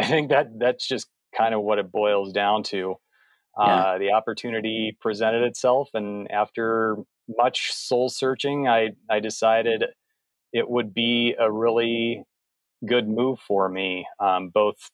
I 0.00 0.06
think 0.06 0.30
that 0.30 0.58
that's 0.58 0.86
just 0.86 1.08
kind 1.36 1.54
of 1.54 1.62
what 1.62 1.78
it 1.78 1.92
boils 1.92 2.32
down 2.32 2.62
to. 2.64 2.96
Yeah. 3.58 3.64
Uh, 3.64 3.98
the 3.98 4.12
opportunity 4.12 4.96
presented 5.00 5.42
itself, 5.42 5.90
and 5.92 6.30
after 6.30 6.96
much 7.28 7.72
soul 7.72 8.08
searching, 8.08 8.68
I 8.68 8.90
I 9.10 9.20
decided 9.20 9.84
it 10.52 10.68
would 10.68 10.94
be 10.94 11.34
a 11.38 11.50
really 11.50 12.24
good 12.86 13.08
move 13.08 13.38
for 13.40 13.68
me, 13.68 14.06
um, 14.18 14.48
both 14.48 14.90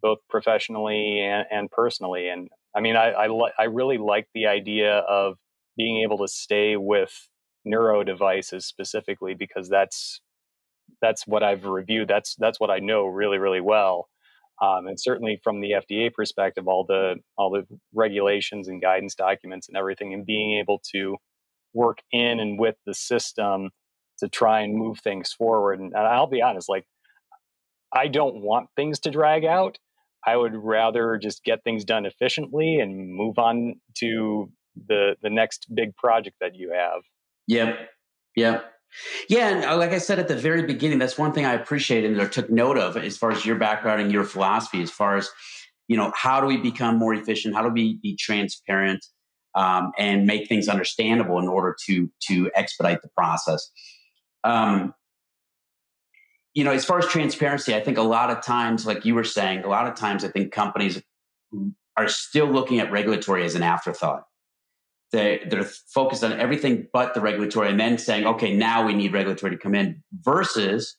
both 0.00 0.18
professionally 0.28 1.20
and, 1.20 1.46
and, 1.50 1.70
personally. 1.70 2.28
And 2.28 2.48
I 2.74 2.80
mean, 2.80 2.96
I 2.96 3.10
I, 3.10 3.26
li- 3.28 3.52
I 3.58 3.64
really 3.64 3.98
like 3.98 4.28
the 4.34 4.46
idea 4.46 4.98
of 4.98 5.36
being 5.76 6.02
able 6.02 6.18
to 6.18 6.28
stay 6.28 6.76
with 6.76 7.28
neuro 7.64 8.02
devices 8.04 8.66
specifically 8.66 9.34
because 9.34 9.68
that's 9.68 10.20
that's 11.02 11.26
what 11.26 11.42
I've 11.42 11.64
reviewed. 11.66 12.08
That's 12.08 12.34
that's 12.36 12.58
what 12.58 12.70
I 12.70 12.78
know 12.78 13.06
really 13.06 13.38
really 13.38 13.60
well. 13.60 14.08
Um, 14.60 14.88
and 14.88 14.98
certainly 14.98 15.40
from 15.42 15.60
the 15.60 15.72
FDA 15.72 16.12
perspective, 16.12 16.66
all 16.66 16.84
the 16.84 17.16
all 17.36 17.50
the 17.50 17.64
regulations 17.94 18.68
and 18.68 18.82
guidance 18.82 19.14
documents 19.14 19.68
and 19.68 19.76
everything, 19.76 20.12
and 20.14 20.26
being 20.26 20.58
able 20.58 20.80
to 20.94 21.16
work 21.74 21.98
in 22.12 22.40
and 22.40 22.58
with 22.58 22.76
the 22.86 22.94
system 22.94 23.70
to 24.18 24.28
try 24.28 24.60
and 24.60 24.74
move 24.74 24.98
things 25.00 25.32
forward. 25.32 25.80
And 25.80 25.94
I'll 25.94 26.26
be 26.26 26.42
honest, 26.42 26.68
like 26.68 26.86
I 27.92 28.08
don't 28.08 28.42
want 28.42 28.68
things 28.76 28.98
to 29.00 29.10
drag 29.10 29.44
out. 29.44 29.78
I 30.26 30.36
would 30.36 30.54
rather 30.54 31.16
just 31.16 31.44
get 31.44 31.62
things 31.62 31.84
done 31.84 32.04
efficiently 32.04 32.80
and 32.80 33.14
move 33.14 33.38
on 33.38 33.80
to 33.98 34.50
the 34.88 35.16
the 35.22 35.30
next 35.30 35.66
big 35.74 35.96
project 35.96 36.36
that 36.40 36.54
you 36.54 36.72
have. 36.72 37.02
Yep. 37.46 37.88
Yep. 38.36 38.72
Yeah, 39.28 39.48
and 39.48 39.64
uh, 39.64 39.76
like 39.76 39.92
I 39.92 39.98
said 39.98 40.18
at 40.18 40.28
the 40.28 40.36
very 40.36 40.62
beginning, 40.62 40.98
that's 40.98 41.18
one 41.18 41.32
thing 41.32 41.44
I 41.44 41.52
appreciated 41.52 42.18
or 42.18 42.28
took 42.28 42.50
note 42.50 42.78
of 42.78 42.96
as 42.96 43.16
far 43.16 43.30
as 43.30 43.44
your 43.44 43.56
background 43.56 44.00
and 44.00 44.10
your 44.10 44.24
philosophy, 44.24 44.82
as 44.82 44.90
far 44.90 45.16
as 45.16 45.30
you 45.88 45.96
know, 45.96 46.12
how 46.14 46.40
do 46.40 46.46
we 46.46 46.58
become 46.58 46.96
more 46.96 47.14
efficient? 47.14 47.54
How 47.54 47.62
do 47.62 47.70
we 47.70 47.98
be 48.02 48.14
transparent 48.14 49.04
um, 49.54 49.92
and 49.98 50.26
make 50.26 50.46
things 50.46 50.68
understandable 50.68 51.38
in 51.38 51.48
order 51.48 51.76
to 51.86 52.10
to 52.28 52.50
expedite 52.54 53.02
the 53.02 53.08
process? 53.16 53.70
Um, 54.44 54.94
you 56.54 56.64
know, 56.64 56.72
as 56.72 56.84
far 56.84 56.98
as 56.98 57.06
transparency, 57.06 57.74
I 57.74 57.80
think 57.80 57.98
a 57.98 58.02
lot 58.02 58.30
of 58.30 58.42
times, 58.42 58.86
like 58.86 59.04
you 59.04 59.14
were 59.14 59.24
saying, 59.24 59.64
a 59.64 59.68
lot 59.68 59.86
of 59.86 59.94
times 59.94 60.24
I 60.24 60.28
think 60.28 60.52
companies 60.52 61.02
are 61.96 62.08
still 62.08 62.46
looking 62.46 62.80
at 62.80 62.92
regulatory 62.92 63.44
as 63.44 63.54
an 63.54 63.62
afterthought 63.62 64.24
they, 65.12 65.40
they're 65.48 65.64
focused 65.64 66.22
on 66.22 66.32
everything 66.32 66.86
but 66.92 67.14
the 67.14 67.20
regulatory 67.20 67.70
and 67.70 67.80
then 67.80 67.98
saying, 67.98 68.26
okay, 68.26 68.54
now 68.54 68.86
we 68.86 68.94
need 68.94 69.12
regulatory 69.12 69.52
to 69.52 69.58
come 69.58 69.74
in 69.74 70.02
versus 70.20 70.96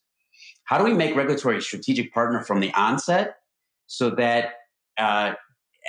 how 0.64 0.78
do 0.78 0.84
we 0.84 0.94
make 0.94 1.16
regulatory 1.16 1.58
a 1.58 1.62
strategic 1.62 2.14
partner 2.14 2.44
from 2.44 2.60
the 2.60 2.74
onset 2.74 3.36
so 3.88 4.12
that 4.12 4.54
uh, 4.98 5.34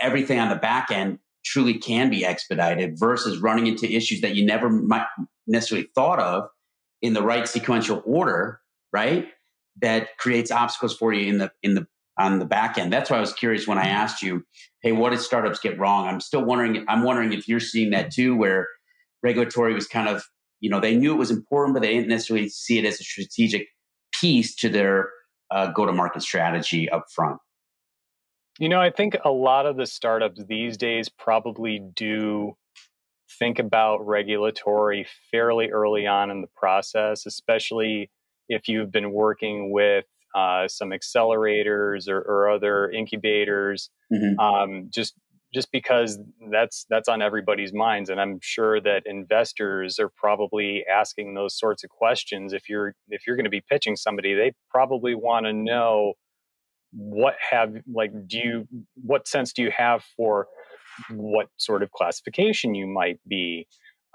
everything 0.00 0.38
on 0.38 0.48
the 0.48 0.56
back 0.56 0.90
end 0.90 1.18
truly 1.44 1.74
can 1.74 2.10
be 2.10 2.24
expedited 2.24 2.98
versus 2.98 3.38
running 3.38 3.66
into 3.66 3.90
issues 3.90 4.20
that 4.20 4.34
you 4.34 4.44
never 4.44 4.68
might 4.68 5.06
necessarily 5.46 5.88
thought 5.94 6.18
of 6.18 6.48
in 7.02 7.14
the 7.14 7.22
right 7.22 7.48
sequential 7.48 8.02
order, 8.04 8.60
right? 8.92 9.28
That 9.80 10.16
creates 10.18 10.50
obstacles 10.50 10.96
for 10.96 11.12
you 11.12 11.28
in 11.28 11.38
the 11.38 11.50
in 11.62 11.74
the 11.74 11.86
on 12.20 12.38
the 12.38 12.44
back 12.44 12.78
end. 12.78 12.92
That's 12.92 13.10
why 13.10 13.16
I 13.16 13.20
was 13.20 13.32
curious 13.32 13.66
when 13.66 13.78
I 13.78 13.88
asked 13.88 14.22
you, 14.22 14.44
hey, 14.82 14.92
what 14.92 15.10
did 15.10 15.20
startups 15.20 15.58
get 15.58 15.78
wrong? 15.78 16.06
I'm 16.06 16.20
still 16.20 16.44
wondering, 16.44 16.84
I'm 16.88 17.02
wondering 17.02 17.32
if 17.32 17.48
you're 17.48 17.60
seeing 17.60 17.90
that 17.90 18.10
too, 18.10 18.36
where 18.36 18.68
regulatory 19.22 19.74
was 19.74 19.86
kind 19.86 20.08
of, 20.08 20.22
you 20.60 20.70
know, 20.70 20.80
they 20.80 20.94
knew 20.94 21.12
it 21.12 21.18
was 21.18 21.30
important, 21.30 21.74
but 21.74 21.82
they 21.82 21.94
didn't 21.94 22.08
necessarily 22.08 22.48
see 22.48 22.78
it 22.78 22.84
as 22.84 23.00
a 23.00 23.04
strategic 23.04 23.66
piece 24.20 24.54
to 24.56 24.68
their 24.68 25.10
uh, 25.50 25.72
go 25.72 25.86
to 25.86 25.92
market 25.92 26.22
strategy 26.22 26.88
up 26.88 27.06
front. 27.14 27.38
You 28.58 28.68
know, 28.68 28.80
I 28.80 28.90
think 28.90 29.16
a 29.24 29.30
lot 29.30 29.64
of 29.64 29.76
the 29.76 29.86
startups 29.86 30.44
these 30.46 30.76
days 30.76 31.08
probably 31.08 31.80
do 31.94 32.56
think 33.38 33.58
about 33.58 34.06
regulatory 34.06 35.06
fairly 35.30 35.70
early 35.70 36.06
on 36.06 36.30
in 36.30 36.42
the 36.42 36.48
process, 36.54 37.24
especially 37.24 38.10
if 38.48 38.68
you've 38.68 38.92
been 38.92 39.12
working 39.12 39.72
with 39.72 40.04
uh, 40.34 40.68
some 40.68 40.90
accelerators 40.90 42.08
or, 42.08 42.18
or 42.18 42.50
other 42.50 42.90
incubators, 42.90 43.90
mm-hmm. 44.12 44.38
um, 44.38 44.88
just 44.92 45.14
just 45.52 45.72
because 45.72 46.18
that's 46.52 46.86
that's 46.88 47.08
on 47.08 47.22
everybody's 47.22 47.72
minds, 47.72 48.08
and 48.10 48.20
I'm 48.20 48.38
sure 48.40 48.80
that 48.80 49.02
investors 49.06 49.98
are 49.98 50.10
probably 50.16 50.84
asking 50.90 51.34
those 51.34 51.58
sorts 51.58 51.82
of 51.82 51.90
questions. 51.90 52.52
If 52.52 52.68
you're 52.68 52.94
if 53.08 53.26
you're 53.26 53.36
going 53.36 53.44
to 53.44 53.50
be 53.50 53.62
pitching 53.68 53.96
somebody, 53.96 54.34
they 54.34 54.52
probably 54.70 55.14
want 55.14 55.46
to 55.46 55.52
know 55.52 56.14
what 56.92 57.34
have 57.50 57.74
like 57.92 58.10
do 58.26 58.38
you 58.38 58.68
what 59.02 59.28
sense 59.28 59.52
do 59.52 59.62
you 59.62 59.70
have 59.76 60.04
for 60.16 60.48
what 61.10 61.46
sort 61.56 61.82
of 61.82 61.90
classification 61.92 62.74
you 62.74 62.86
might 62.86 63.20
be 63.28 63.66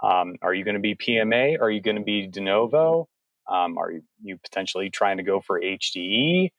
Um, 0.03 0.35
are 0.41 0.53
you 0.53 0.63
going 0.65 0.75
to 0.75 0.81
be 0.81 0.95
PMA? 0.95 1.59
Are 1.59 1.71
you 1.71 1.81
going 1.81 1.95
to 1.95 2.03
be 2.03 2.27
de 2.27 2.41
novo? 2.41 3.07
Um, 3.51 3.77
are 3.77 3.91
you, 4.23 4.37
potentially 4.37 4.89
trying 4.89 5.17
to 5.17 5.23
go 5.23 5.39
for 5.39 5.61
HDE? 5.61 6.49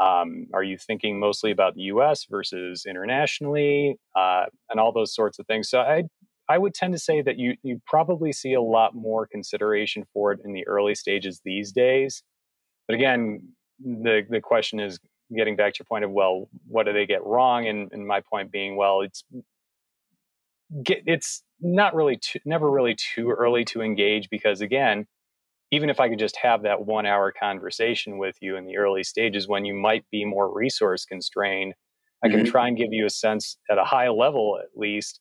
Um, 0.00 0.46
are 0.54 0.62
you 0.62 0.78
thinking 0.78 1.20
mostly 1.20 1.50
about 1.50 1.74
the 1.74 1.82
U.S. 1.82 2.24
versus 2.24 2.86
internationally, 2.88 3.96
uh, 4.16 4.46
and 4.70 4.80
all 4.80 4.92
those 4.92 5.14
sorts 5.14 5.38
of 5.38 5.46
things? 5.46 5.68
So 5.68 5.80
I 5.80 6.04
I 6.48 6.58
would 6.58 6.74
tend 6.74 6.94
to 6.94 6.98
say 6.98 7.22
that 7.22 7.38
you 7.38 7.56
you 7.62 7.80
probably 7.86 8.32
see 8.32 8.54
a 8.54 8.62
lot 8.62 8.94
more 8.94 9.26
consideration 9.26 10.06
for 10.12 10.32
it 10.32 10.40
in 10.44 10.52
the 10.52 10.66
early 10.66 10.94
stages 10.94 11.42
these 11.44 11.70
days. 11.70 12.22
But 12.88 12.94
again, 12.94 13.52
the 13.78 14.22
the 14.28 14.40
question 14.40 14.80
is 14.80 14.98
getting 15.36 15.56
back 15.56 15.74
to 15.74 15.78
your 15.80 15.86
point 15.86 16.04
of 16.04 16.10
well, 16.10 16.48
what 16.66 16.86
do 16.86 16.92
they 16.92 17.06
get 17.06 17.24
wrong? 17.24 17.66
And, 17.66 17.92
and 17.92 18.06
my 18.06 18.20
point 18.20 18.50
being, 18.50 18.76
well, 18.76 19.02
it's 19.02 19.22
get, 20.82 21.02
it's 21.06 21.42
not 21.60 21.94
really 21.94 22.16
too, 22.16 22.40
never 22.44 22.70
really 22.70 22.96
too 22.96 23.30
early 23.30 23.64
to 23.66 23.82
engage 23.82 24.28
because 24.30 24.60
again, 24.60 25.06
even 25.70 25.90
if 25.90 26.00
I 26.00 26.08
could 26.08 26.18
just 26.18 26.36
have 26.36 26.62
that 26.62 26.86
one 26.86 27.06
hour 27.06 27.32
conversation 27.32 28.18
with 28.18 28.36
you 28.40 28.56
in 28.56 28.66
the 28.66 28.76
early 28.76 29.04
stages 29.04 29.48
when 29.48 29.64
you 29.64 29.74
might 29.74 30.04
be 30.10 30.24
more 30.24 30.52
resource 30.52 31.04
constrained, 31.04 31.74
I 32.24 32.28
can 32.28 32.40
mm-hmm. 32.40 32.50
try 32.50 32.68
and 32.68 32.76
give 32.76 32.92
you 32.92 33.06
a 33.06 33.10
sense 33.10 33.56
at 33.70 33.78
a 33.78 33.84
high 33.84 34.08
level 34.08 34.58
at 34.60 34.78
least 34.78 35.20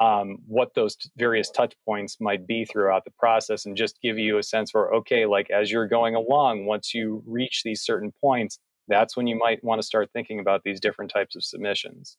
um, 0.00 0.38
what 0.46 0.70
those 0.74 0.96
various 1.18 1.50
touch 1.50 1.74
points 1.84 2.16
might 2.20 2.46
be 2.46 2.64
throughout 2.64 3.04
the 3.04 3.10
process 3.18 3.66
and 3.66 3.76
just 3.76 4.00
give 4.02 4.18
you 4.18 4.38
a 4.38 4.42
sense 4.42 4.70
for 4.70 4.94
okay 4.94 5.26
like 5.26 5.50
as 5.50 5.70
you're 5.70 5.86
going 5.86 6.14
along 6.14 6.64
once 6.64 6.94
you 6.94 7.22
reach 7.26 7.62
these 7.64 7.82
certain 7.82 8.12
points 8.20 8.58
that's 8.88 9.16
when 9.16 9.26
you 9.26 9.38
might 9.38 9.62
want 9.62 9.80
to 9.80 9.86
start 9.86 10.08
thinking 10.12 10.40
about 10.40 10.62
these 10.64 10.80
different 10.80 11.10
types 11.10 11.36
of 11.36 11.44
submissions 11.44 12.16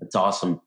that's 0.00 0.16
awesome 0.16 0.60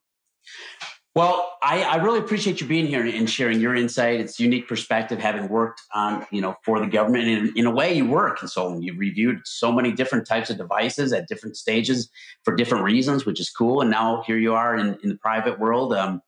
well 1.14 1.56
I, 1.62 1.82
I 1.82 1.96
really 1.96 2.18
appreciate 2.18 2.60
you 2.60 2.66
being 2.66 2.86
here 2.86 3.04
and 3.04 3.28
sharing 3.28 3.60
your 3.60 3.74
insight 3.74 4.20
it's 4.20 4.38
unique 4.40 4.68
perspective 4.68 5.18
having 5.18 5.48
worked 5.48 5.82
on 5.94 6.26
you 6.30 6.40
know 6.40 6.56
for 6.64 6.80
the 6.80 6.86
government 6.86 7.24
and 7.24 7.48
in, 7.48 7.58
in 7.58 7.66
a 7.66 7.70
way 7.70 7.92
you 7.92 8.06
were 8.06 8.28
a 8.28 8.36
consultant 8.36 8.82
you 8.82 8.96
reviewed 8.96 9.40
so 9.44 9.72
many 9.72 9.92
different 9.92 10.26
types 10.26 10.50
of 10.50 10.56
devices 10.56 11.12
at 11.12 11.28
different 11.28 11.56
stages 11.56 12.08
for 12.44 12.54
different 12.54 12.84
reasons 12.84 13.26
which 13.26 13.40
is 13.40 13.50
cool 13.50 13.80
and 13.80 13.90
now 13.90 14.22
here 14.26 14.38
you 14.38 14.54
are 14.54 14.76
in, 14.76 14.96
in 15.02 15.08
the 15.08 15.18
private 15.18 15.58
world 15.58 15.92
um, 15.92 16.22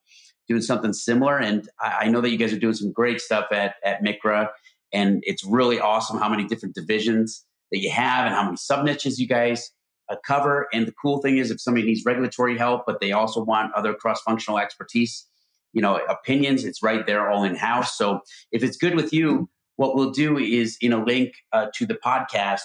doing 0.49 0.62
something 0.62 0.92
similar. 0.92 1.38
And 1.38 1.68
I, 1.81 1.99
I 2.03 2.09
know 2.09 2.21
that 2.21 2.31
you 2.31 2.38
guys 2.38 2.53
are 2.53 2.59
doing 2.59 2.75
some 2.75 2.92
great 2.92 3.21
stuff 3.21 3.47
at, 3.53 3.77
at 3.85 4.03
MCRA. 4.03 4.49
And 4.92 5.23
it's 5.27 5.45
really 5.45 5.81
awesome 5.81 6.18
how 6.18 6.29
many 6.29 6.47
different 6.47 6.75
divisions 6.75 7.45
that 7.71 7.79
you 7.79 7.90
have 7.90 8.27
and 8.27 8.35
how 8.35 8.45
many 8.45 8.57
sub 8.57 8.85
niches 8.85 9.18
you 9.18 9.27
guys 9.27 9.71
uh, 10.09 10.17
cover. 10.27 10.69
And 10.73 10.87
the 10.87 10.93
cool 10.93 11.21
thing 11.21 11.38
is, 11.38 11.51
if 11.51 11.61
somebody 11.61 11.87
needs 11.87 12.05
regulatory 12.05 12.57
help, 12.59 12.83
but 12.87 13.01
they 13.01 13.12
also 13.12 13.43
want 13.43 13.73
other 13.75 13.95
cross 13.95 14.21
functional 14.23 14.59
expertise, 14.59 15.27
you 15.73 15.81
know, 15.81 15.97
opinions, 16.09 16.65
it's 16.65 16.83
right 16.83 17.07
there 17.07 17.31
all 17.31 17.45
in 17.45 17.55
house. 17.55 17.97
So 17.97 18.21
if 18.51 18.62
it's 18.62 18.77
good 18.77 18.95
with 18.95 19.12
you, 19.12 19.49
what 19.77 19.95
we'll 19.95 20.11
do 20.11 20.38
is 20.38 20.77
in 20.81 20.93
a 20.93 21.03
link 21.03 21.33
uh, 21.53 21.67
to 21.75 21.87
the 21.87 21.95
podcast, 21.95 22.61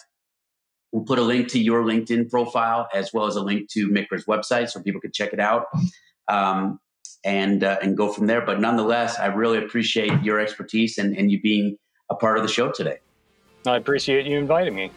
we'll 0.91 1.05
put 1.05 1.19
a 1.19 1.23
link 1.23 1.47
to 1.49 1.59
your 1.59 1.83
LinkedIn 1.83 2.29
profile 2.29 2.87
as 2.93 3.13
well 3.13 3.27
as 3.27 3.35
a 3.35 3.41
link 3.41 3.69
to 3.71 3.89
MCRA's 3.89 4.25
website 4.25 4.69
so 4.69 4.81
people 4.81 5.01
can 5.01 5.11
check 5.11 5.33
it 5.33 5.39
out. 5.39 5.65
Um, 6.27 6.79
and 7.23 7.63
uh, 7.63 7.77
and 7.81 7.97
go 7.97 8.11
from 8.11 8.27
there. 8.27 8.41
But 8.41 8.59
nonetheless, 8.59 9.19
I 9.19 9.27
really 9.27 9.57
appreciate 9.57 10.23
your 10.23 10.39
expertise 10.39 10.97
and, 10.97 11.15
and 11.17 11.31
you 11.31 11.41
being 11.41 11.77
a 12.09 12.15
part 12.15 12.37
of 12.37 12.43
the 12.43 12.49
show 12.49 12.71
today. 12.71 12.99
I 13.65 13.75
appreciate 13.75 14.25
you 14.25 14.37
inviting 14.37 14.75
me. 14.75 14.91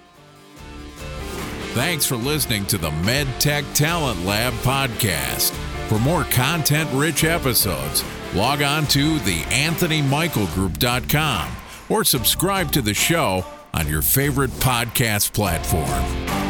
Thanks 1.72 2.04
for 2.04 2.16
listening 2.16 2.66
to 2.66 2.78
the 2.78 2.90
MedTech 2.90 3.64
Talent 3.74 4.26
Lab 4.26 4.52
podcast. 4.54 5.52
For 5.88 6.00
more 6.00 6.24
content 6.24 6.90
rich 6.92 7.22
episodes, 7.22 8.02
log 8.34 8.60
on 8.60 8.88
to 8.88 9.18
theanthonymichaelgroup.com 9.18 11.52
or 11.88 12.02
subscribe 12.02 12.72
to 12.72 12.82
the 12.82 12.94
show 12.94 13.44
on 13.72 13.86
your 13.86 14.02
favorite 14.02 14.50
podcast 14.50 15.32
platform. 15.32 16.49